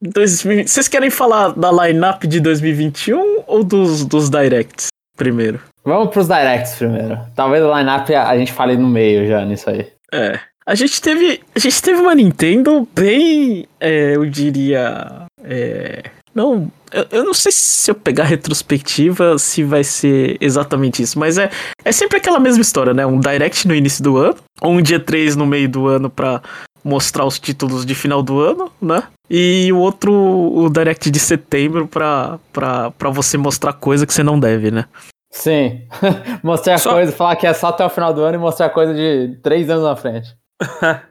[0.02, 4.88] 2020 Vocês querem falar da lineup de 2021 ou dos, dos directs
[5.18, 5.60] primeiro?
[5.84, 7.20] Vamos pros directs primeiro.
[7.36, 9.88] Talvez o lineup a a gente fale no meio já nisso aí.
[10.14, 10.40] É.
[10.66, 11.42] A gente teve.
[11.56, 13.66] A gente teve uma Nintendo bem.
[13.80, 15.26] é, eu diria.
[15.44, 16.04] é,
[16.34, 16.72] não.
[16.92, 21.50] Eu, eu não sei se eu pegar retrospectiva se vai ser exatamente isso, mas é,
[21.84, 23.06] é sempre aquela mesma história, né?
[23.06, 26.42] Um Direct no início do ano, ou um dia 3 no meio do ano pra
[26.84, 29.04] mostrar os títulos de final do ano, né?
[29.30, 34.24] E o outro, o Direct de setembro pra, pra, pra você mostrar coisa que você
[34.24, 34.86] não deve, né?
[35.32, 35.88] Sim.
[36.44, 38.94] mostrar Só- coisa, falar que é só até o final do ano e mostrar coisa
[38.94, 40.36] de três anos na frente.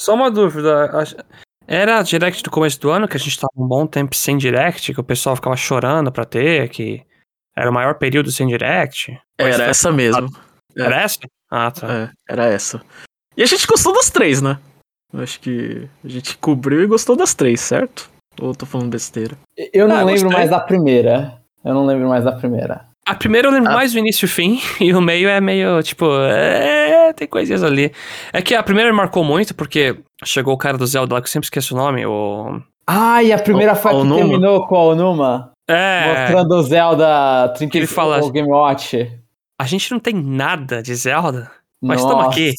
[0.00, 0.90] Só uma dúvida.
[1.66, 4.94] Era direct do começo do ano, que a gente tava um bom tempo sem direct,
[4.94, 7.02] que o pessoal ficava chorando pra ter, que
[7.54, 9.18] era o maior período sem direct.
[9.36, 10.30] Era essa mesmo.
[10.74, 11.18] Era essa?
[11.50, 11.92] Ah, tá.
[11.92, 12.80] É, era essa.
[13.36, 14.58] E a gente gostou das três, né?
[15.12, 18.10] Eu Acho que a gente cobriu e gostou das três, certo?
[18.40, 19.36] Ou eu tô falando besteira?
[19.72, 20.38] Eu não Ah, lembro gostei.
[20.38, 21.38] mais da primeira.
[21.64, 22.86] Eu não lembro mais da primeira.
[23.06, 23.74] A primeira eu lembro Ah.
[23.74, 27.90] mais do início e fim, e o meio é meio, tipo, é, tem coisinhas ali.
[28.32, 31.26] É que a primeira me marcou muito, porque chegou o cara do Zelda lá, que
[31.26, 32.60] eu sempre esqueço o nome, o...
[32.86, 36.62] Ah, e a primeira O- foi a que terminou com a Onuma, É, mostrando o
[36.62, 39.10] Zelda 30 Ele fala- o Game Watch.
[39.60, 41.50] a gente não tem nada de Zelda,
[41.82, 42.28] Mas Nossa.
[42.28, 42.52] aqui.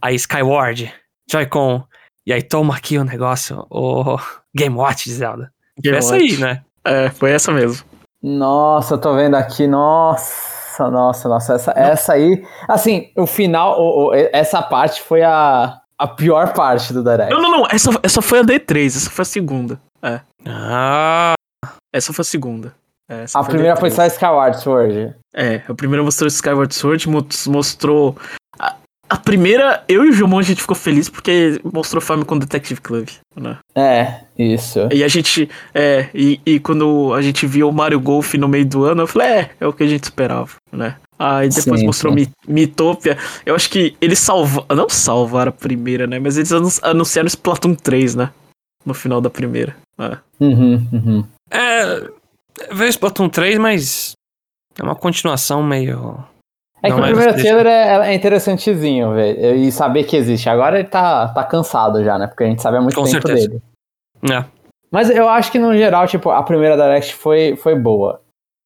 [0.00, 0.92] aí Skyward,
[1.30, 1.84] Joy-Con,
[2.26, 4.16] e aí toma aqui o negócio, o
[4.54, 5.50] Game Watch de Zelda.
[5.78, 6.24] Game essa Watch.
[6.34, 6.62] aí, né?
[6.84, 7.84] É, foi essa mesmo.
[8.22, 14.08] Nossa, eu tô vendo aqui, nossa, nossa, nossa, essa, essa aí, assim, o final, o-
[14.10, 17.32] o- essa parte foi a, a pior parte do Direct.
[17.32, 17.66] Não, não, não.
[17.70, 19.80] Essa, essa foi a D3, essa foi a segunda.
[20.02, 20.20] É.
[20.46, 21.34] Ah,
[21.94, 22.74] Essa foi a segunda.
[23.08, 23.80] É, essa A primeira D3.
[23.80, 25.14] foi só Skyward Sword.
[25.34, 28.16] É, a primeira mostrou Skyward Sword, mo- mostrou.
[29.12, 33.08] A, primeira, eu e o Jomon a gente ficou feliz porque mostrou Famicom Detective Club,
[33.36, 33.58] né?
[33.74, 34.88] É, isso.
[34.92, 35.48] E a gente.
[35.74, 39.06] É, e, e quando a gente viu o Mario Golf no meio do ano, eu
[39.06, 40.96] falei, é, é o que a gente esperava, né?
[41.18, 42.20] Aí depois Sim, mostrou sim.
[42.20, 43.16] Mi- Miitopia.
[43.46, 44.66] Eu acho que eles salvaram.
[44.74, 46.18] Não salvaram a primeira, né?
[46.18, 48.30] Mas eles anun- anunciaram Splatoon 3, né?
[48.84, 49.76] No final da primeira.
[50.00, 50.16] É.
[50.40, 51.24] Uhum, uhum.
[51.50, 52.08] é.
[52.72, 54.12] Veio Splatoon 3, mas.
[54.78, 56.24] É uma continuação meio.
[56.82, 59.54] É que Não o é primeiro trailer é, é interessantezinho, velho.
[59.56, 60.48] E saber que existe.
[60.48, 62.26] Agora ele tá, tá cansado já, né?
[62.26, 63.48] Porque a gente sabe há muito Com tempo certeza.
[63.48, 63.62] dele.
[64.30, 64.44] É.
[64.90, 68.20] Mas eu acho que no geral, tipo, a primeira Direct foi, foi boa.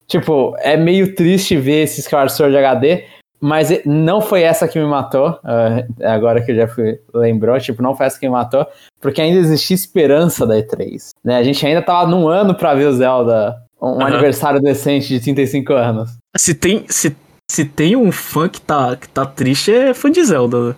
[0.09, 3.05] Tipo, é meio triste ver esse Skyward Sword HD,
[3.41, 5.39] mas não foi essa que me matou.
[5.45, 6.81] ah, agora que o Jeff
[7.15, 8.67] lembrou, tipo, não foi essa que me matou,
[9.01, 11.11] porque ainda existia esperança da E3.
[11.25, 11.37] Né?
[11.37, 14.07] A gente ainda tava num ano pra ver o Zelda, um Aham.
[14.07, 16.11] aniversário decente de 35 anos.
[16.37, 16.85] Se tem.
[16.89, 17.15] Se,
[17.51, 20.77] se tem um fã que tá, que tá triste, é fã de Zelda,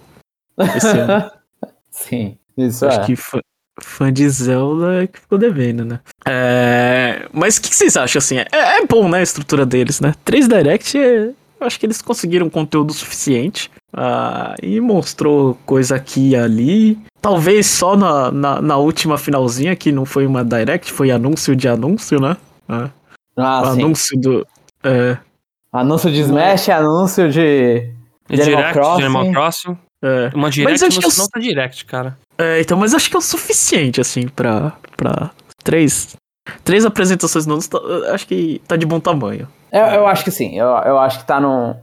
[0.56, 0.72] né?
[0.76, 1.30] Esse ano.
[1.90, 3.04] Sim, isso Acho é.
[3.06, 3.40] que fã,
[3.80, 6.00] fã de Zelda é que ficou devendo, né?
[6.26, 8.38] É, mas o que, que vocês acham, assim?
[8.38, 10.14] É, é bom, né, a estrutura deles, né?
[10.24, 13.70] 3 Direct, é- eu acho que eles conseguiram conteúdo suficiente.
[13.92, 16.98] ah, e mostrou coisa aqui e ali.
[17.22, 21.66] Talvez só na, na, na última finalzinha, que não foi uma Direct, foi anúncio de
[21.66, 22.36] anúncio, né?
[22.68, 22.90] É,
[23.36, 23.80] Ah, sim.
[23.82, 24.46] anúncio do...
[24.84, 25.16] é,
[25.72, 27.92] Anúncio de Smash, anúncio de.
[28.30, 29.02] De Animal direct de Crossing.
[29.04, 29.78] Animal Crossing.
[30.04, 30.30] é.
[30.34, 32.18] Uma direct acho no que eu- final tá direct, cara.
[32.38, 35.30] É, então, mas acho que é o suficiente, assim, pra, pra
[35.64, 36.14] três,
[36.64, 37.66] três apresentações novas.
[37.66, 37.80] tá-
[38.12, 39.48] Acho que tá de bom tamanho.
[39.72, 41.74] Eu, eu acho que sim, eu, eu acho que tá num,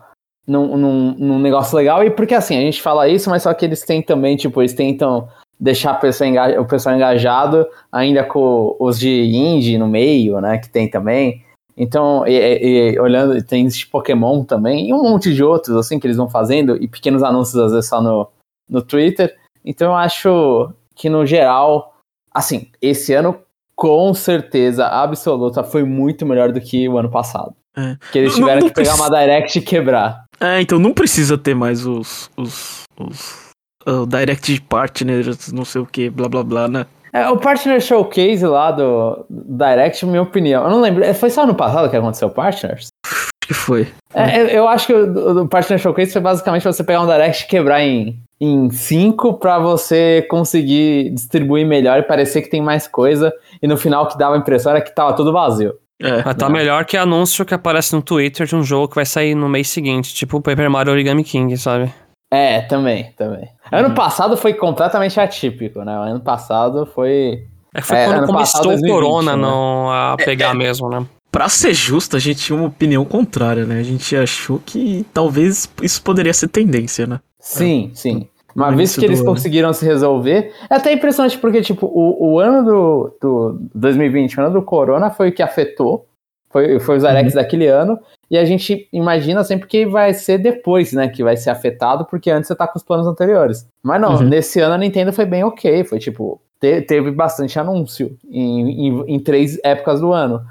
[0.48, 2.04] num, num, num negócio legal.
[2.04, 4.74] E porque assim, a gente fala isso, mas só que eles têm também, tipo, eles
[4.74, 5.28] tentam
[5.60, 10.58] deixar a pessoa enga- o pessoal engajado, ainda com os de indie no meio, né?
[10.58, 11.44] Que tem também.
[11.78, 16.08] Então, e, e- olhando, tem esse Pokémon também, e um monte de outros, assim, que
[16.08, 18.28] eles vão fazendo, e pequenos anúncios, às vezes, só no,
[18.70, 19.36] no Twitter.
[19.64, 21.96] Então, eu acho que, no geral,
[22.34, 23.38] assim, esse ano,
[23.76, 27.54] com certeza absoluta, foi muito melhor do que o ano passado.
[27.78, 27.98] É.
[28.12, 30.24] Que eles Não- tiveram não que pegar uma direct e quebrar.
[30.40, 32.30] É, então não precisa ter mais os.
[32.38, 32.84] os.
[32.98, 33.46] os
[33.86, 36.86] uh, Direct Partners, não sei o que, blá blá blá, né?
[37.16, 41.44] É, o Partner Showcase lá do Direct, minha opinião, eu não lembro, é, foi só
[41.44, 42.90] ano passado que aconteceu o Partners?
[43.06, 43.88] Acho que foi.
[44.14, 47.46] É, eu, eu acho que o, o Partner Showcase foi basicamente você pegar um Direct
[47.46, 52.86] e quebrar em, em cinco pra você conseguir distribuir melhor e parecer que tem mais
[52.86, 53.32] coisa,
[53.64, 55.74] e no final o que dava a impressão era que tava tudo vazio.
[56.02, 56.22] É.
[56.22, 59.36] Mas tá melhor que anúncio que aparece no Twitter de um jogo que vai sair
[59.36, 61.94] no mês seguinte, tipo o Paper Mario Origami King, sabe?
[62.36, 63.48] É, também, também.
[63.72, 65.94] Ano passado foi completamente atípico, né?
[65.94, 67.46] Ano passado foi.
[67.74, 69.42] É que foi É, quando começou passado, o 2020, Corona né?
[69.42, 71.06] não a pegar mesmo, né?
[71.32, 73.80] Pra ser justo, a gente tinha uma opinião contrária, né?
[73.80, 77.20] A gente achou que talvez isso poderia ser tendência, né?
[77.40, 78.28] Sim, sim.
[78.56, 80.54] Uma No vez início que eles conseguiram se resolver.
[80.70, 85.10] É até impressionante, porque, tipo, o, o ano do, do 2020, o ano do Corona,
[85.10, 86.08] foi o que afetou.
[86.50, 88.00] Foi, foi os Directs daquele ano.
[88.30, 91.08] E a gente imagina sempre que vai ser depois, né?
[91.08, 93.68] Que vai ser afetado, porque antes você tá com os planos anteriores.
[93.84, 94.24] Mas não, Uhum.
[94.24, 95.84] nesse ano a Nintendo foi bem ok.
[95.84, 100.42] Foi tipo, te- teve bastante anúncio em, em, em três épocas do ano.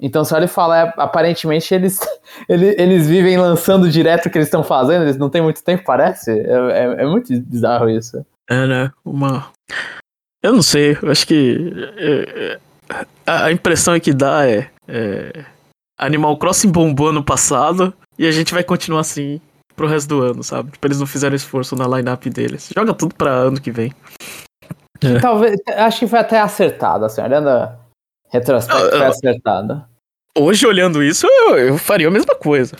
[0.00, 1.98] Então, se olha e fala, é, aparentemente eles,
[2.48, 5.82] eles, eles vivem lançando direto o que eles estão fazendo, eles não têm muito tempo,
[5.84, 6.30] parece.
[6.30, 8.24] É, é, é muito bizarro isso.
[8.48, 8.90] É, né?
[9.04, 9.48] Uma.
[10.42, 11.74] Eu não sei, eu acho que.
[11.98, 12.58] é,
[12.94, 15.44] é, a impressão é que dá é, é.
[15.98, 19.40] Animal Crossing bombou ano passado e a gente vai continuar assim
[19.74, 20.70] pro resto do ano, sabe?
[20.72, 22.70] Tipo, eles não fizeram esforço na lineup deles.
[22.74, 23.92] Joga tudo pra ano que vem.
[25.02, 25.18] É.
[25.20, 27.76] Talvez, acho que foi até acertado, assim, olhando a
[28.30, 29.08] retrospecto, Ah, foi ah.
[29.08, 29.84] acertado.
[30.36, 32.76] Hoje, olhando isso, eu, eu faria a mesma coisa.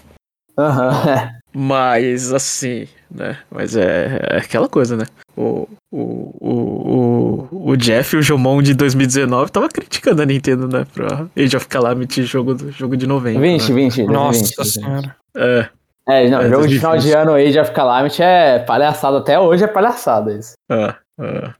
[0.56, 1.38] Aham, é.
[1.54, 3.38] Mas assim, né?
[3.50, 5.04] Mas é, é aquela coisa, né?
[5.40, 10.84] O, o, o, o, Jeff e o Jomon de 2019 tava criticando a Nintendo, né?
[10.92, 13.42] Pra Age of Calamity jogo, do- jogo de novembro.
[13.42, 13.74] 20, né?
[13.74, 14.06] 20, 20.
[14.08, 14.66] Nossa 20, 20.
[14.72, 15.16] senhora.
[15.36, 15.68] É,
[16.08, 17.02] É, não, É, jogo de final 2020.
[17.04, 20.54] de ano Age of Calamity é palhaçada, até hoje é palhaçada isso.
[20.70, 21.50] é, é.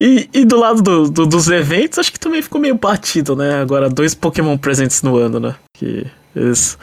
[0.00, 3.60] E, e do lado do- do- dos eventos, acho que também ficou meio batido, né?
[3.60, 5.54] Agora, dois Pokémon presentes no ano, né?
[5.76, 6.76] Que eles.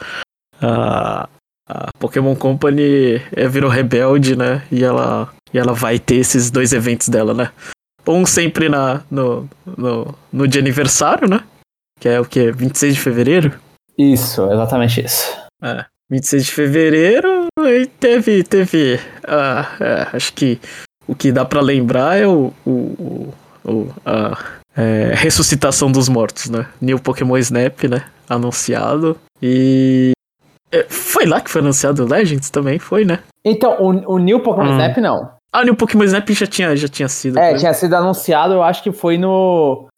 [0.62, 1.28] A,
[1.70, 4.62] a Pokémon Company é, virou rebelde, né?
[4.72, 7.50] E ela, e ela vai ter esses dois eventos dela, né?
[8.06, 11.44] Um sempre na, no, no, no de aniversário, né?
[12.00, 12.50] Que é o que?
[12.50, 13.60] 26 de fevereiro?
[13.96, 15.36] Isso, exatamente isso.
[15.62, 18.98] É, 26 de fevereiro e teve, teve
[19.28, 20.58] ah, é, acho que
[21.06, 26.48] o que dá pra lembrar é o, o, o, o a é, ressuscitação dos mortos,
[26.48, 26.66] né?
[26.80, 28.06] New Pokémon Snap, né?
[28.28, 29.18] Anunciado.
[29.42, 30.12] E.
[30.72, 33.20] é, foi lá que foi anunciado o Legends também, foi, né?
[33.44, 34.72] Então, o, o New Pokémon Hum.
[34.72, 35.30] Snap não.
[35.52, 37.38] Ah, o New Pokémon Snap já tinha, já tinha sido.
[37.38, 37.58] É, né?
[37.58, 39.88] tinha sido anunciado, eu acho que foi no.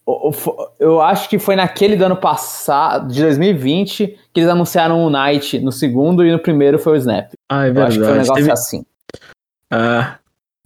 [0.79, 5.59] Eu acho que foi naquele do ano passado, de 2020, que eles anunciaram o Night
[5.59, 7.29] no segundo e no primeiro foi o Snap.
[7.51, 8.17] Ah, é Eu acho que foi um verdade.
[8.17, 8.85] negócio Teve- assim.
[9.71, 10.15] Ah,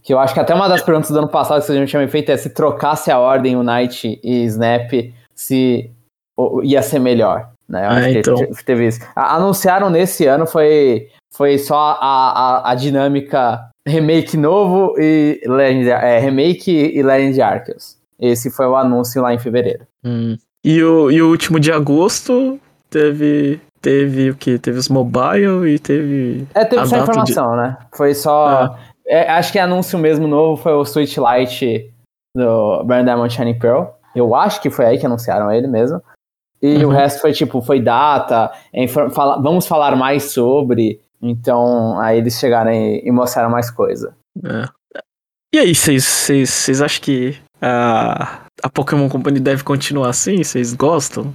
[0.01, 2.08] Que eu acho que até uma das perguntas do ano passado que a gente tinha
[2.08, 4.89] feito é se trocasse a ordem o Night e Snap,
[5.36, 5.91] se
[6.64, 7.49] ia ser melhor.
[7.70, 7.86] Né?
[7.86, 8.36] Eu Ah, então.
[8.36, 8.99] te- teve isso.
[9.15, 16.20] Anunciaram nesse ano, foi, foi só a, a, a dinâmica remake novo e Legend, é,
[16.20, 17.97] remake e Legend Arceus.
[18.20, 19.86] Esse foi o anúncio lá em fevereiro.
[20.03, 20.36] hum.
[20.65, 22.59] E, o, e o último de agosto
[22.89, 23.61] teve.
[23.80, 24.57] Teve o que?
[24.57, 26.45] Teve os mobile e teve.
[26.53, 27.78] É, teve essa data de- informação, né?
[27.95, 28.76] Foi só.
[29.07, 31.93] é, acho que anúncio mesmo novo foi o Switch Lite
[32.36, 33.86] do Burn Diamond Shining Pearl.
[34.15, 36.01] Eu acho que foi aí que anunciaram ele mesmo.
[36.62, 36.93] E o Uhum.
[36.93, 40.99] resto foi tipo, foi data, é fala- vamos falar mais sobre.
[41.22, 44.16] Então, aí eles chegaram e, e mostraram mais coisa.
[44.43, 44.66] É.
[45.53, 50.43] E aí, vocês- acham que a, a Pokémon Company deve continuar assim?
[50.43, 51.34] Vocês gostam?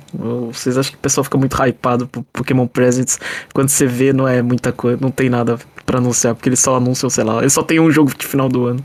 [0.53, 3.19] Vocês acham que o pessoal fica muito hypado por Pokémon Presents
[3.55, 6.77] quando você vê não é muita coisa, não tem nada pra anunciar, porque eles só
[6.77, 8.85] anunciam, sei lá, eles só tem um jogo de final do ano.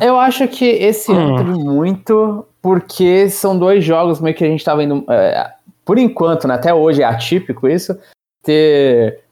[0.00, 1.36] Eu acho que esse ano Hum.
[1.38, 5.04] teve muito, porque são dois jogos meio que a gente tá vendo.
[5.08, 5.50] é,
[5.88, 7.98] por enquanto, né, até hoje é atípico isso,
[8.44, 9.22] ter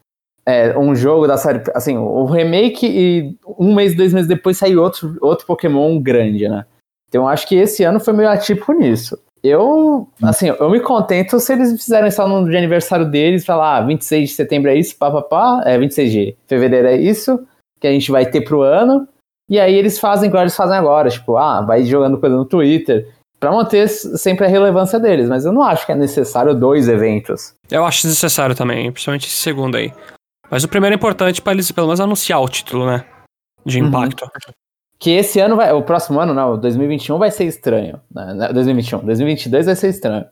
[0.43, 1.61] é, um jogo da série.
[1.75, 6.65] Assim, o remake e um mês, dois meses depois sair outro, outro Pokémon grande, né?
[7.07, 9.15] Então eu acho que esse ano foi meio atípico nisso.
[9.43, 13.81] Eu, assim, eu me contento se eles fizerem só no de aniversário deles, falar, ah,
[13.81, 17.39] 26 de setembro é isso, papapá, é 26 de fevereiro é isso,
[17.79, 19.07] que a gente vai ter pro ano.
[19.47, 23.07] E aí eles fazem igual eles fazem agora, tipo, ah, vai jogando coisa no Twitter,
[23.39, 25.29] pra manter sempre a relevância deles.
[25.29, 27.53] Mas eu não acho que é necessário dois eventos.
[27.69, 29.91] Eu acho desnecessário também, principalmente esse segundo aí.
[30.49, 33.03] Mas o primeiro é importante pra eles pelo menos anunciar o título, né?
[33.65, 33.87] De Uhum.
[33.87, 34.29] impacto.
[34.99, 37.99] Que esse ano vai, o próximo ano, não, 2021 vai ser estranho.
[38.13, 38.33] Né?
[38.33, 40.25] Não, 2021, 2022 vai ser estranho.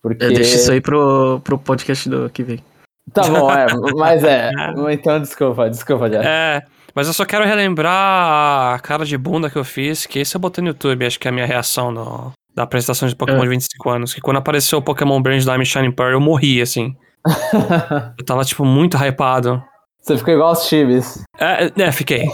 [0.00, 0.24] Porque.
[0.24, 2.64] É, deixa isso aí pro, pro podcast do que vem.
[3.12, 4.50] Tá bom, é, mas é.
[4.90, 6.22] Então desculpa, desculpa, já.
[6.22, 6.62] É,
[6.94, 10.40] mas eu só quero relembrar a cara de bunda que eu fiz, que esse eu
[10.40, 13.42] botei no YouTube, acho que é a minha reação no, da apresentação de Pokémon É.
[13.42, 14.14] de 25 anos.
[14.14, 16.96] Que quando apareceu o Pokémon Brand Diamond Shining Pearl, eu morri, assim.
[18.18, 19.62] Eu tava, tipo, muito hypado.
[20.00, 22.26] Você ficou igual os Chibis, É, é, fiquei.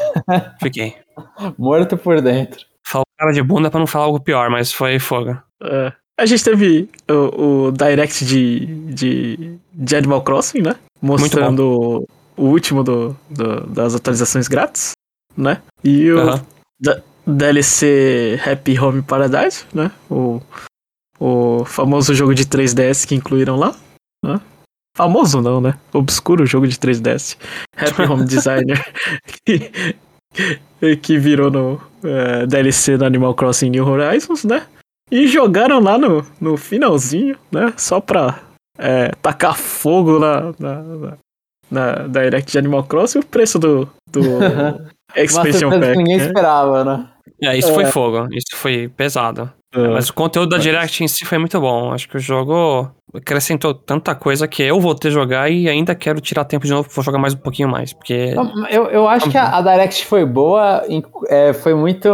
[0.61, 0.95] Fiquei.
[1.59, 2.61] morto por dentro.
[2.87, 5.37] Falo cara de bunda pra não falar algo pior, mas foi fogo.
[5.63, 5.93] É.
[6.21, 10.77] A gente teve o, o Direct de, de, de Animal Crossing, né?
[11.01, 12.07] Mostrando
[12.37, 14.93] o último do, do- das atualizações grátis,
[15.37, 15.63] né?
[15.83, 16.47] E o Aham.
[17.27, 19.91] DLC Happy Home Paradise, né?
[20.11, 20.41] O,
[21.19, 23.75] o famoso jogo de 3DS que incluíram lá,
[24.25, 24.41] né?
[24.97, 25.79] Famoso não, né?
[25.93, 27.37] Obscuro jogo de 3DS.
[27.77, 28.85] Happy Home Designer.
[29.45, 34.67] que, que virou no eh, DLC do Animal Crossing New Horizons, né?
[35.11, 37.73] E jogaram lá no, no finalzinho, né?
[37.77, 38.41] Só pra
[38.79, 41.17] eh, tacar fogo na, na, na,
[41.71, 44.23] na Direct de Animal Crossing o preço do, do
[45.17, 45.97] Expansion Pack.
[45.97, 46.27] ninguém né?
[46.27, 47.09] esperava, né?
[47.43, 48.29] É, isso foi fogo.
[48.33, 49.51] Isso foi pesado.
[49.75, 49.89] É.
[49.89, 51.93] Mas o conteúdo da Direct em si foi muito bom.
[51.93, 56.21] Acho que o jogo acrescentou tanta coisa que eu vou ter jogar e ainda quero
[56.21, 57.93] tirar tempo de novo pra jogar mais um pouquinho mais.
[57.93, 58.35] Porque.
[58.71, 60.83] Eu, eu acho que a, a Direct foi boa,
[61.29, 62.09] é, foi muito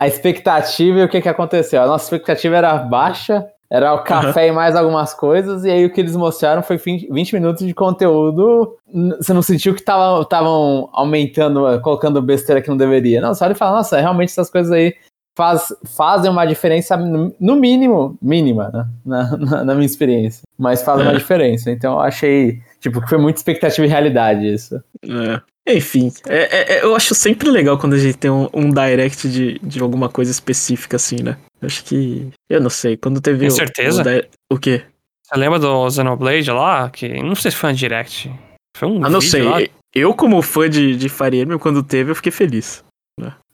[0.00, 1.82] a expectativa e o que, que aconteceu.
[1.82, 5.92] A nossa expectativa era baixa, era o café e mais algumas coisas, e aí o
[5.92, 8.76] que eles mostraram foi 20, 20 minutos de conteúdo.
[9.18, 13.20] Você não sentiu que estavam aumentando, eh, colocando besteira que não deveria.
[13.20, 14.94] Não, só ele fala, nossa, realmente essas coisas aí
[15.36, 18.86] faz, fazem uma diferença, no mínimo, mínima, né?
[19.06, 20.42] Na, na- na minha experiência.
[20.58, 21.16] Mas faz uma É.
[21.16, 21.70] diferença.
[21.70, 24.82] Então eu achei, tipo, que foi muita expectativa e realidade isso.
[25.04, 25.40] É.
[25.76, 29.28] Enfim, é- é- é- eu acho sempre legal quando a gente tem um, um direct
[29.28, 31.36] de, de alguma coisa específica, assim, né?
[31.60, 32.28] Eu acho que.
[32.48, 33.46] Eu não sei, quando teve.
[33.46, 34.00] O- certeza?
[34.00, 34.82] O, di- o quê?
[35.26, 36.90] Você lembra do Xenoblade lá?
[36.90, 38.32] Que não sei se foi um direct.
[38.76, 39.42] Foi um Ah, não sei.
[39.42, 39.58] lá.
[39.94, 42.82] Eu, como fã de, de Fire Emblem, quando teve, eu fiquei feliz.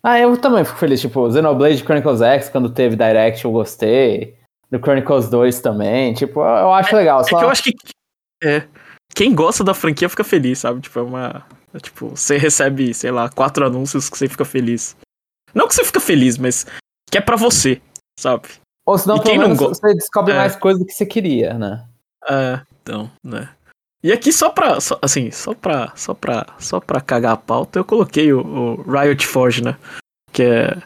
[0.02, 1.00] Ah, eu também fico feliz.
[1.00, 4.34] Tipo, Xenoblade Chronicles X, quando teve Direct, eu gostei.
[4.70, 6.14] Do Chronicles 2 também.
[6.14, 7.20] Tipo, eu, acho legal.
[7.20, 7.38] É Só...
[7.38, 7.74] que eu acho que.
[8.44, 8.62] É.
[9.14, 10.80] Quem gosta da franquia fica feliz, sabe?
[10.80, 11.44] Tipo, é uma.
[11.76, 14.96] É tipo, você recebe, sei lá, quatro anúncios que você fica feliz.
[15.54, 16.66] Não que você fica feliz, mas
[17.10, 17.80] que é pra você,
[18.18, 18.48] sabe?
[18.86, 20.36] Ou senão, E quem não go- você descobre É.
[20.36, 21.84] mais coisa do que você queria, né?
[22.28, 23.48] É, então, né?
[24.02, 27.78] E aqui só pra, só- assim, só pra, só pra, só pra cagar a pauta,
[27.78, 29.76] eu coloquei o, o Riot Forge, né?
[30.32, 30.76] que, é,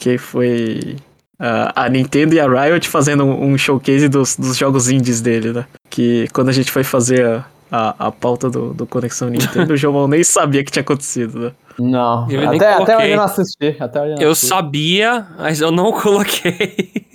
[0.00, 0.96] que foi
[1.38, 5.52] a, a Nintendo e a Riot fazendo um, um showcase dos, dos jogos indies dele,
[5.52, 5.66] né?
[5.90, 9.76] Que quando a gente foi fazer a, a, a pauta do, do Conexão Nintendo, o
[9.76, 11.52] João nem sabia que tinha acontecido, né?
[11.78, 13.76] Não, Eu até, até hoje eu não assisti.
[13.80, 14.46] Até hoje eu não Eu assisti.
[14.48, 17.06] sabia, mas eu não coloquei.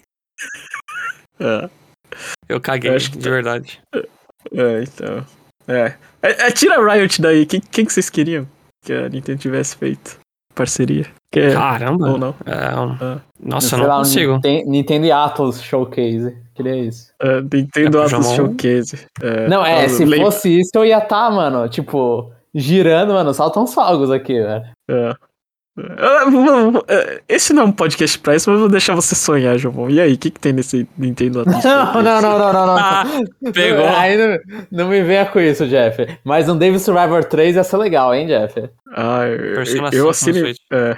[1.40, 1.70] É,
[2.50, 3.80] Eu caguei, Eu acho que- de verdade.
[3.94, 5.26] é então.
[5.68, 5.94] É.
[6.24, 7.46] É, é, tira a Riot daí.
[7.46, 8.48] Quem, quem que vocês queriam
[8.84, 10.18] que a Nintendo tivesse feito?
[10.56, 11.06] Parceria?
[11.32, 12.10] Que é, Caramba.
[12.10, 12.34] ou não?
[12.46, 13.20] É, um- Ah.
[13.40, 14.34] Nossa, eu não lá, consigo.
[14.36, 16.36] Ninten- Nintendo e Atlas Showcase.
[16.58, 17.12] Queria isso.
[17.22, 18.36] É, Nintendo É pro Atlas Jamon.
[18.36, 19.08] Showcase.
[19.22, 23.32] É, Não, é, eu se lembro- fosse isso, eu ia estar, mano, tipo, girando, mano,
[23.34, 24.64] saltam os fogos aqui, velho.
[24.90, 25.14] É.
[25.80, 29.88] É, Esse não é um podcast pra isso, mas eu vou deixar você sonhar, João.
[29.90, 32.04] E aí, o que, que tem nesse Nintendo Atlas Não, Showcase?
[32.04, 32.78] não, não, não, não, não.
[32.78, 33.06] Ah,
[33.54, 33.86] pegou.
[33.86, 34.38] Aí não,
[34.72, 36.18] não me venha com isso, Jeff.
[36.24, 38.70] Mas um Devil Survivor 3 ia ser legal, hein, Jeff?
[38.92, 40.40] Ah, eu, eu 5 no assino.
[40.40, 40.58] Switch.
[40.74, 40.98] É.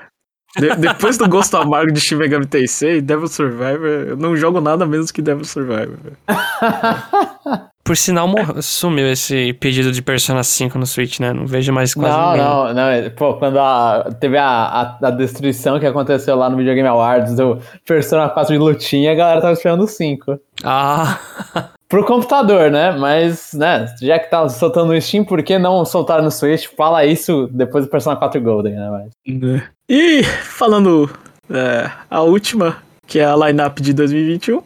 [0.57, 4.85] De- depois do Gosto Amargo de Shin Megami Tensei, Devil Survivor, eu não jogo nada
[4.85, 5.97] menos que Devil Survivor.
[7.83, 8.27] Por sinal,
[8.61, 11.33] sumiu esse pedido de Persona 5 no Switch, né?
[11.33, 12.45] Não vejo mais quase Não, ninguém.
[12.45, 12.83] não, não.
[12.83, 16.87] é- Pô, quando a, teve a, a, a destruição que aconteceu lá no Video Game
[16.87, 20.39] Awards do Persona 4 de lutinha, a galera tava esperando o 5.
[20.63, 21.19] Ah,
[21.89, 22.91] Pro computador, né?
[22.91, 26.67] Mas, né, já que tá soltando no Steam, por que não soltar no Switch?
[26.77, 28.89] Fala isso depois do Persona 4 Golden, né?
[28.91, 29.63] Mas...
[29.89, 31.09] E falando
[31.49, 34.61] é, a última, que é a lineup de 2021,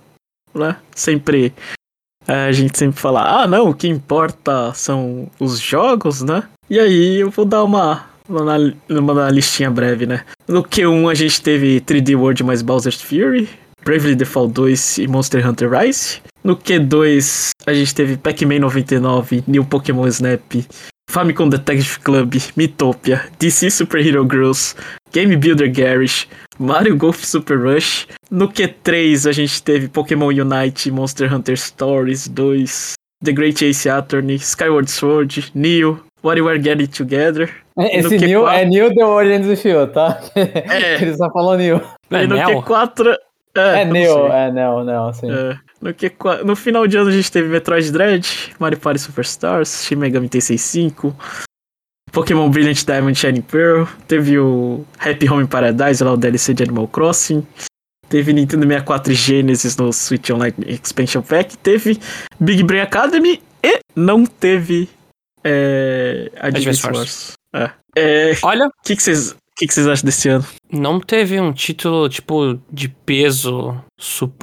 [0.54, 0.76] né?
[0.94, 1.54] Sempre.
[2.28, 6.44] é, a gente sempre fala, ah não, o que importa são os jogos, né?
[6.70, 8.58] E aí eu vou dar uma, uma,
[8.90, 10.26] uma listinha breve, né?
[10.46, 13.48] No Q1 a gente teve 3D World mais Bowser's Fury,
[13.84, 16.22] Bravely Default 2 e Monster Hunter Rise.
[16.44, 20.42] No Q2 a gente teve Pac-Man 99, New Pokémon Snap,
[21.10, 24.76] Famicom Detective Club, Miitopia, DC Super Hero Girls,
[25.14, 26.26] Game Builder Garage,
[26.60, 28.08] Mario Golf Super Rush.
[28.32, 34.36] No Q3 a gente teve Pokémon Unite, Monster Hunter Stories 2, The Great Ace Attorney,
[34.36, 37.50] Skyward Sword, Neo, WarioWare Getting Together.
[37.78, 40.20] Esse Q4 New é New The Origins of You, tá?
[40.36, 40.96] É.
[41.02, 41.82] Ele só falou New.
[42.12, 42.62] é e no Neo?
[42.64, 43.16] Q4.
[43.56, 44.32] É, É sei.
[44.32, 45.32] é Neo, Neo, sim.
[45.32, 49.86] É, no, Q4, no final de ano a gente teve Metroid Dread, Mario Party Superstars,
[49.86, 51.16] Shin Megami Tensei 5,
[52.12, 56.88] Pokémon Brilliant Diamond Shining Pearl, teve o Happy Home Paradise, lá o DLC de Animal
[56.88, 57.46] Crossing,
[58.10, 62.00] teve Nintendo 64 Genesis no Switch Online Expansion Pack, teve
[62.40, 64.90] Big Brain Academy e não teve
[65.44, 67.34] é, Advance Wars.
[67.54, 67.70] É.
[67.96, 69.04] É, Olha, O que que
[69.54, 70.46] vocês que que vocês acham desse ano?
[70.72, 73.76] não teve um título, tipo, de peso,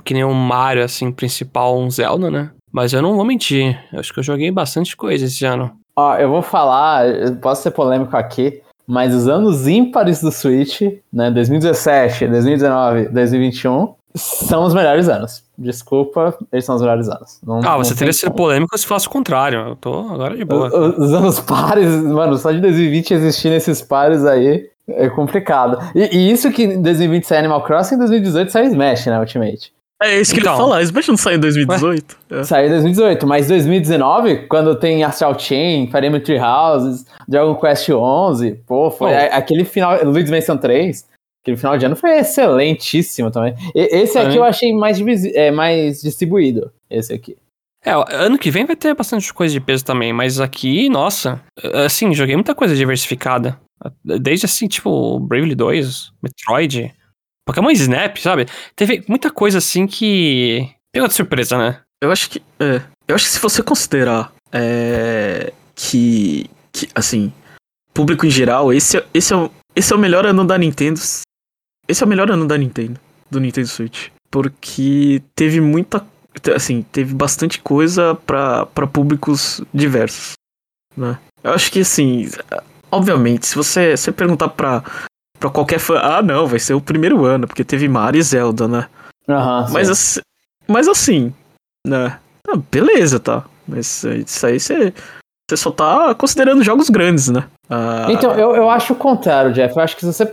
[0.05, 2.51] que nem um Mario, assim, principal, um Zelda, né?
[2.73, 3.79] Mas eu não vou mentir.
[3.93, 5.73] Eu acho que eu joguei bastante coisa esse ano.
[5.97, 10.81] Ó, eu vou falar, eu posso ser polêmico aqui, mas os anos ímpares do Switch,
[11.13, 15.43] né, 2017, 2019, 2021, são os melhores anos.
[15.59, 17.39] Desculpa, eles são os melhores anos.
[17.45, 19.59] Não- Ah, você tem teria sido polêmico se fosse o contrário.
[19.71, 20.69] Eu tô agora de boa.
[20.69, 25.79] Os, os anos pares, mano, só de 2020 existindo esses pares aí é complicado.
[25.95, 29.73] E, e isso que em 2020 sai Animal Crossing, em 2018 sai Smash, né, Ultimate.
[30.03, 30.55] É isso que Então.
[30.55, 32.17] ele ia falar, Smash não saiu em 2018?
[32.31, 32.43] É.
[32.45, 37.89] Saiu em 2018, mas 2019, quando tem Astral Chain, Fire Emblem Three Houses, Dragon Quest
[37.91, 39.29] 11, pô, foi Oh.
[39.33, 41.07] aquele final, Luigi's Mansion 3,
[41.45, 43.55] aquele final de ano foi excelentíssimo também.
[43.75, 44.99] E- esse aqui eu achei mais,
[45.35, 47.37] é, mais distribuído, esse aqui.
[47.85, 51.41] É, ano que vem vai ter bastante coisa de peso também, mas aqui, nossa,
[51.85, 53.59] assim, joguei muita coisa diversificada.
[54.05, 56.95] Desde assim, tipo, Bravely 2, Metroid,
[57.47, 58.47] Pokémon Snap, sabe?
[58.77, 61.81] Teve muita coisa assim que pegou de surpresa, né?
[62.03, 62.43] Eu acho que.
[62.59, 66.89] É, eu acho que se você considerar é, que, que.
[66.95, 67.33] Assim.
[67.93, 71.01] Público em geral, esse, é- esse, é o, esse é o melhor ano da Nintendo.
[71.89, 73.01] Esse é o melhor ano da Nintendo.
[73.29, 74.09] Do Nintendo Switch.
[74.31, 76.07] Porque teve muita.
[76.55, 80.35] Assim, teve bastante coisa pra públicos diversos.
[80.97, 81.19] Né?
[81.43, 82.29] Eu acho que assim.
[82.91, 84.83] Obviamente, se você, você perguntar pra,
[85.39, 85.99] pra qualquer fã.
[85.99, 88.89] Ah, não, vai ser o primeiro ano, porque teve Mario e Zelda, né?
[89.29, 89.93] Aham, Mas, sim.
[89.93, 90.21] assim,
[90.67, 91.35] mas assim,
[91.87, 92.19] né?
[92.49, 93.45] Ah, beleza, tá.
[93.67, 94.93] Mas isso aí você,
[95.49, 97.45] você só tá considerando jogos grandes, né?
[97.69, 99.77] Ah, Então, eu, eu acho o contrário, Jeff.
[99.77, 100.25] Eu acho que se você.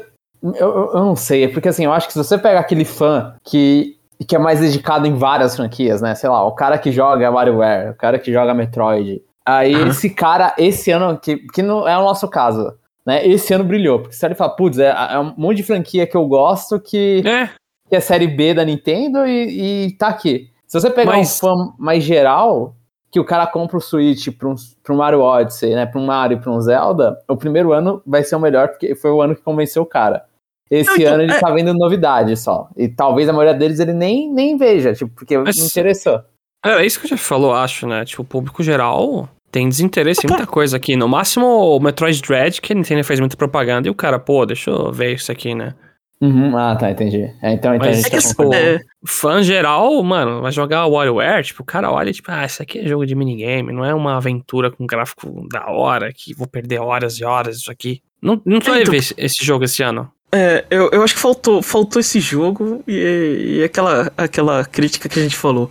[0.44, 2.86] Eu, eu, eu não sei, é porque assim, eu acho que se você pegar aquele
[2.86, 3.96] fã que,
[4.28, 6.14] que é mais dedicado em várias franquias, né?
[6.16, 9.22] Sei lá, o cara que joga WarioWare, o cara que joga Metroid.
[9.48, 9.88] Aí Aham.
[9.88, 12.74] esse cara, esse ano, que, que não é o nosso caso,
[13.06, 13.26] né?
[13.26, 14.00] Esse ano brilhou.
[14.00, 17.24] Porque se ele fala, putz, é, é um monte de franquia que eu gosto que,
[17.26, 17.48] É,
[17.90, 20.50] que é série B da Nintendo e, e tá aqui.
[20.68, 22.76] Se você pegar Mas- um fã mais geral,
[23.10, 25.86] que o cara compra o Switch pra um, pra um Mario Odyssey, né?
[25.86, 28.94] Pra um Mario e pra um Zelda, o primeiro ano vai ser o melhor, porque
[28.96, 30.26] foi o ano que convenceu o cara.
[30.70, 32.68] Esse Não, então, ano ele é- tá vendo novidade só.
[32.76, 36.22] E talvez a maioria deles ele nem, nem veja, tipo, porque Mas- não interessou.
[36.66, 38.04] É, é isso que eu já falou, acho, né?
[38.04, 40.96] Tipo, o público geral tem desinteresse em muita coisa aqui.
[40.96, 44.46] No máximo, o Metroid Dread, que a Nintendo fez muita propaganda, e o cara, pô,
[44.46, 45.74] deixa eu ver isso aqui, né?
[46.20, 47.32] Uhum, Ah, tá, entendi.
[47.44, 48.64] É, então, então a Mas gente É tá que, concordando.
[48.66, 52.44] é, Fã geral, mano, vai jogar o WarioWare, tipo, o cara olha e tipo, ah,
[52.44, 56.34] isso aqui é jogo de minigame, não é uma aventura com gráfico da hora, que
[56.34, 58.02] vou perder horas e horas isso aqui.
[58.20, 60.12] Não, não tô É, então- ver esse, esse jogo esse ano.
[60.32, 65.20] É, eu, eu acho que faltou, faltou esse jogo e, e aquela, aquela crítica que
[65.20, 65.70] a gente falou.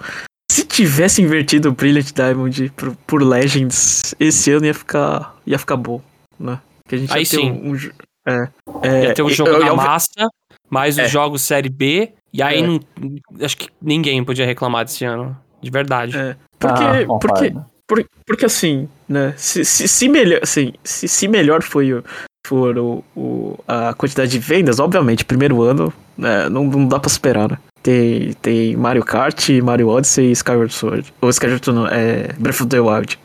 [0.56, 5.76] Se tivesse invertido o Brilliant Diamond por, por Legends, esse ano ia ficar, ia ficar
[5.76, 6.00] bom,
[6.40, 6.58] né?
[6.88, 7.50] Que a gente Aí ia ter sim.
[7.50, 7.76] um, um
[8.26, 8.48] é,
[8.82, 10.08] é, Ia ter o e- jogo eu- da eu- massa,
[10.70, 11.04] mais É.
[11.04, 12.66] os jogos Série B, e aí É.
[12.66, 12.80] não,
[13.42, 16.16] acho que ninguém podia reclamar desse ano, de verdade.
[16.16, 17.66] É, porque, Ah, porque, concordo.
[17.86, 19.34] Por- porque assim, né?
[19.36, 22.02] Se, se, se melhor, assim, se, se melhor foi o,
[22.46, 27.10] for o, o- a quantidade de vendas, obviamente, primeiro ano, né, não, não dá pra
[27.10, 27.58] superar, né?
[27.86, 31.14] Tem, tem Mario Kart, Mario Odyssey e Skyward Sword.
[31.20, 33.16] Ou Skyward Sword não, é Breath of the Wild,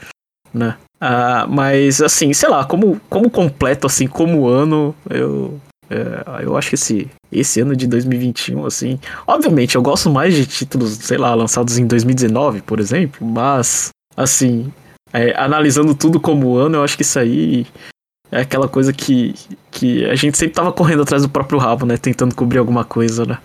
[0.54, 0.78] né?
[1.00, 5.60] Ah, mas assim, sei lá, como, como completo, assim, como ano, eu.
[5.90, 9.00] é, eu acho que esse, esse ano de 2021, assim.
[9.26, 14.72] Obviamente, eu gosto mais de títulos, sei lá, lançados em 2019, por exemplo, mas, assim,
[15.12, 17.66] é, analisando tudo como ano, eu acho que isso aí
[18.32, 19.34] é aquela coisa que,
[19.72, 21.98] que a gente sempre tava correndo atrás do próprio rabo, né?
[21.98, 23.40] Tentando cobrir alguma coisa, né?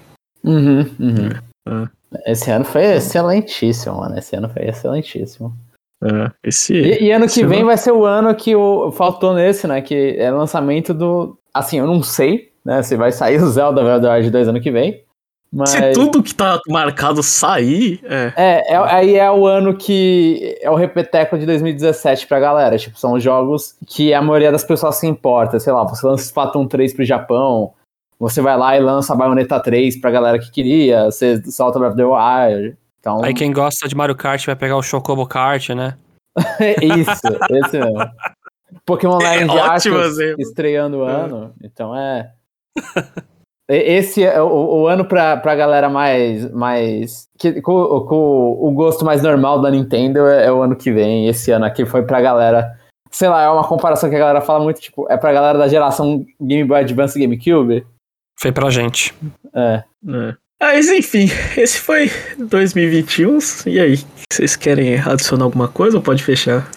[0.46, 1.30] Uhum, uhum.
[1.68, 2.32] É.
[2.32, 4.16] Esse ano foi excelentíssimo, mano.
[4.16, 5.52] Esse ano foi excelentíssimo.
[6.02, 6.74] É, esse.
[6.74, 9.80] E, e ano que vem ano- vai ser o ano que o, faltou nesse, né?
[9.80, 11.36] Que é lançamento do.
[11.52, 12.82] Assim, eu não sei, né?
[12.82, 15.02] Se vai sair o Zelda Breath of the Wild 2 ano que vem.
[15.52, 15.70] Mas.
[15.70, 18.32] Se tudo que tá marcado sair, é.
[18.36, 22.76] É, é, aí é o ano que é o repeteco de 2017 pra galera.
[22.78, 25.58] Tipo, são jogos que a maioria das pessoas se importa.
[25.58, 27.72] Sei lá, você lança Splatoon 3 pro Japão,
[28.18, 32.02] você vai lá e lança Bayonetta 3 pra galera que queria, você solta Breath of
[32.02, 32.76] the Wild.
[33.00, 35.96] Então, Aí quem gosta de Mario Kart vai pegar o Chocobo Kart, né?
[36.82, 37.10] isso,
[37.50, 38.10] esse mesmo.
[38.84, 40.42] Pokémon É Legends ótimo Arceus exemplo.
[40.42, 42.32] estreando o ano, então é...
[43.68, 46.48] Esse é o, o ano pra, pra galera mais.
[46.52, 50.92] mais que, com, com o gosto mais normal da Nintendo é, é o ano que
[50.92, 51.26] vem.
[51.26, 52.78] Esse ano aqui foi pra galera.
[53.10, 55.66] Sei lá, é uma comparação que a galera fala muito, tipo, é pra galera da
[55.66, 57.84] geração Game Boy Advance e GameCube.
[58.38, 59.14] Foi pra gente.
[59.54, 59.82] É.
[60.08, 60.36] É.
[60.60, 63.38] Mas enfim, esse foi 2021.
[63.66, 63.98] E aí,
[64.32, 66.68] vocês querem adicionar alguma coisa ou pode fechar?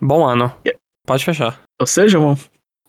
[0.00, 0.52] Bom ano.
[1.06, 1.60] Pode fechar.
[1.80, 2.36] Ou seja, irmão?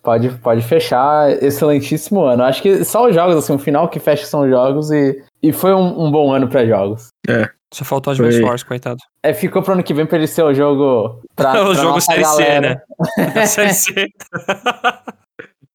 [0.01, 1.30] Pode, pode fechar.
[1.43, 2.43] Excelentíssimo ano.
[2.43, 5.51] Acho que só os jogos, assim, o final que fecha são os jogos e, e
[5.54, 7.08] foi um, um bom ano pra jogos.
[7.74, 8.47] Só faltou Advance Foi.
[8.47, 8.99] Wars, coitado.
[9.24, 11.22] É, ficou pro ano que vem pra ele ser o jogo.
[11.36, 12.86] Pra, o pra jogo nossa Série C, galera.
[13.18, 13.45] né?
[13.47, 14.08] Série C.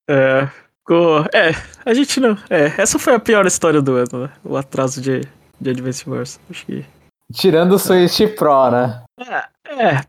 [0.09, 0.49] É.
[0.89, 2.36] ficou- É, a gente não.
[2.49, 4.30] É, essa foi a pior história do ano, né?
[4.45, 5.20] O atraso de,
[5.61, 6.41] de Advance Wars.
[6.51, 6.84] Acho que.
[7.32, 9.03] Tirando o Switch Pro, né?
[9.20, 10.01] É, é,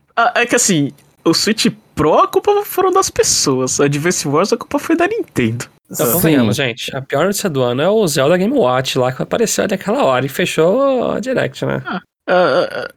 [0.42, 0.90] é que assim,
[1.24, 3.78] o Switch Pro a culpa foram das pessoas.
[3.80, 5.66] A Advance Wars a culpa foi da Nintendo.
[5.90, 6.96] Então, convenhamos, gente.
[6.96, 10.24] A pior notícia do ano é o Zelda Game Watch lá que apareceu naquela hora
[10.24, 11.82] e fechou a Direct, né?
[11.84, 12.88] Ah, ah,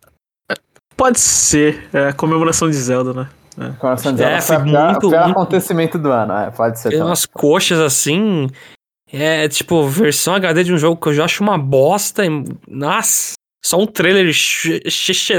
[0.50, 0.56] ah,
[0.96, 3.28] pode ser, é a comemoração de Zelda, né?
[3.80, 6.90] Coração de É, foi foi o pior, muito, muito- acontecimento do ano, é, pode ser.
[6.90, 8.48] Tem umas coxas assim.
[9.12, 12.26] É tipo, versão HD de um jogo que eu já acho uma bosta.
[12.26, 12.30] e-
[12.68, 13.34] Nossa!
[13.64, 14.26] Só um trailer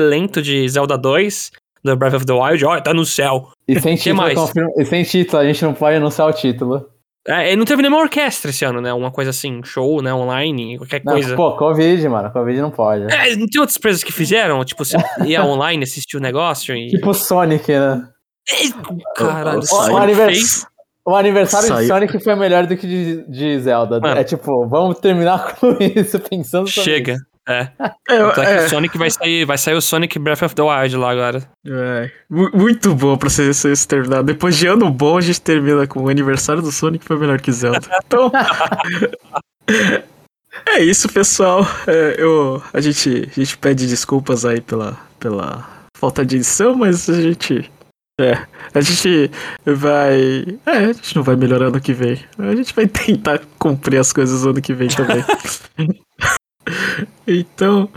[0.00, 1.50] lento de Zelda 2,
[1.84, 2.64] do Breath of the Wild.
[2.64, 3.50] Olha, tá no céu.
[3.68, 6.86] E sem título, confirma- e sem título, a gente não pode anunciar o título.
[7.26, 8.92] É, não teve nenhuma orquestra esse ano, né?
[8.92, 10.12] Uma coisa assim, show, né?
[10.12, 11.34] Online, qualquer Não, coisa.
[11.34, 12.30] pô, Covid, mano.
[12.30, 13.04] Covid não pode.
[13.12, 14.62] É, não tem outras empresas que fizeram?
[14.64, 16.88] Tipo, você ia online assistir o negócio e.
[16.88, 18.06] Tipo Sonic, né?
[19.16, 20.66] Caralho, o- O, Sonic o anivers- fez-
[21.06, 21.88] o aniversário de Saiu.
[21.88, 24.00] Sonic foi melhor do que de, de Zelda.
[24.00, 24.20] Mano.
[24.20, 27.12] É tipo, vamos terminar com isso pensando sobre Chega.
[27.12, 27.22] isso.
[27.46, 27.68] É.
[27.78, 30.62] É, Tanto é é, o Sonic vai sair, vai sair o Sonic Breath of the
[30.62, 31.48] Wild lá agora.
[31.66, 34.22] é, mu- muito bom pra ser, ser se terminar.
[34.22, 37.52] Depois de ano bom, a gente termina com o aniversário do Sonic foi melhor que
[37.52, 37.80] Zelda.
[38.06, 38.32] Então.
[40.66, 41.66] é isso, pessoal.
[41.86, 47.08] É, eu, a, gente, a gente pede desculpas aí pela, pela falta de edição, mas
[47.08, 47.70] a gente.
[48.20, 49.30] É, a gente
[49.66, 50.44] vai.
[50.64, 52.22] É, a gente não vai melhorar ano que vem.
[52.38, 55.24] A gente vai tentar cumprir as coisas ano que vem também.
[57.26, 57.88] então,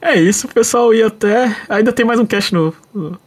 [0.00, 0.92] é isso, pessoal.
[0.94, 1.54] E até.
[1.68, 2.74] Ainda tem mais um cast no.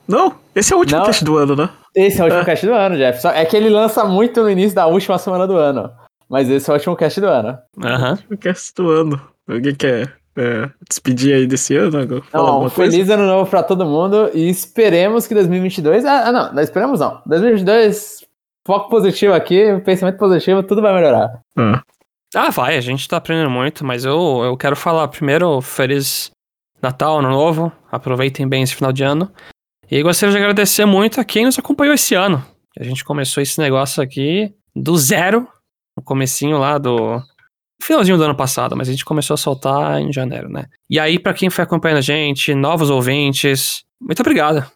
[0.07, 0.33] Não?
[0.55, 1.05] Esse é o último Não.
[1.05, 1.69] cast do ano, né?
[1.95, 2.45] Esse é o último É.
[2.45, 3.21] cast do ano, Jeff.
[3.21, 5.89] Só- É que ele lança muito no início da última semana do ano.
[6.29, 7.57] Mas esse é o último cast do ano.
[7.83, 8.17] Aham.
[8.31, 9.19] O cast do ano.
[9.47, 12.05] Alguém quer é, despedir aí desse ano?
[12.33, 12.91] Não, alguma coisa?
[12.91, 16.05] feliz ano novo pra todo mundo e esperemos que 2022.
[16.05, 17.19] Ah, ah, não, não esperamos não.
[17.25, 18.23] 2022,
[18.65, 21.39] foco positivo aqui, pensamento positivo, tudo vai melhorar.
[21.57, 21.81] Ah,
[22.35, 26.29] Ah, vai, a gente tá aprendendo muito, mas eu, eu quero falar primeiro Feliz
[26.81, 27.71] Natal, Ano Novo.
[27.91, 29.31] Aproveitem bem esse final de ano.
[29.89, 32.45] E gostaria de agradecer muito a quem nos acompanhou esse ano.
[32.79, 35.47] A gente começou esse negócio aqui do zero,
[35.97, 37.19] no comecinho lá do
[37.81, 40.65] finalzinho do ano passado, mas a gente começou a soltar em janeiro, né?
[40.87, 44.69] E aí, para quem foi acompanhando a gente, novos ouvintes, muito obrigado.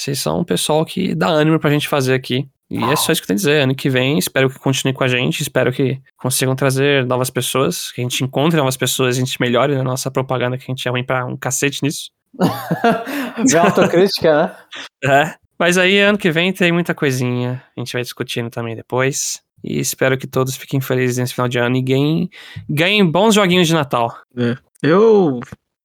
[0.00, 2.48] Vocês são um pessoal que dá ânimo pra gente fazer aqui.
[2.70, 3.62] E é só isso que eu tenho a dizer.
[3.62, 7.92] Ano que vem, espero que continue com a gente, espero que consigam trazer novas pessoas,
[7.92, 10.86] que a gente encontre novas pessoas, a gente melhore na nossa propaganda, que a gente
[10.86, 12.10] é ruim pra um cacete nisso.
[13.48, 14.56] Vê autocrítica,
[15.02, 15.26] né?
[15.30, 15.34] É.
[15.56, 17.62] Mas aí, ano que vem, tem muita coisinha.
[17.76, 19.40] A gente vai discutindo também depois.
[19.62, 22.28] E espero que todos fiquem felizes nesse final de ano e ganhem,
[22.68, 24.14] ganhem bons joguinhos de Natal.
[24.36, 24.56] É.
[24.82, 25.40] Eu,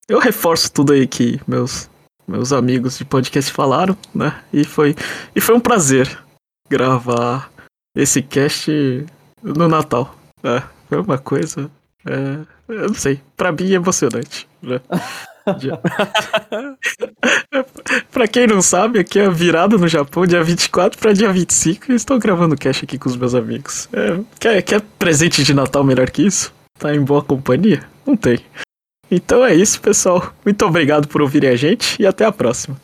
[0.09, 1.89] eu reforço tudo aí que meus,
[2.27, 4.41] meus amigos de podcast falaram, né?
[4.51, 4.95] E foi,
[5.35, 6.17] e foi um prazer
[6.69, 7.49] gravar
[7.95, 9.05] esse cast
[9.41, 10.15] no Natal.
[10.43, 11.69] É, foi uma coisa.
[12.05, 14.47] É, eu não sei, pra mim é emocionante.
[14.61, 14.79] Né?
[18.11, 21.91] Pra quem não sabe, aqui é a virada no Japão, dia 24 pra dia 25,
[21.91, 23.89] e estou gravando cast aqui com os meus amigos.
[23.91, 26.53] É, quer, quer presente de Natal melhor que isso?
[26.77, 27.83] Tá em boa companhia?
[28.05, 28.39] Não tem.
[29.09, 30.33] Então é isso, pessoal.
[30.45, 32.77] Muito obrigado por ouvirem a gente e até a próxima.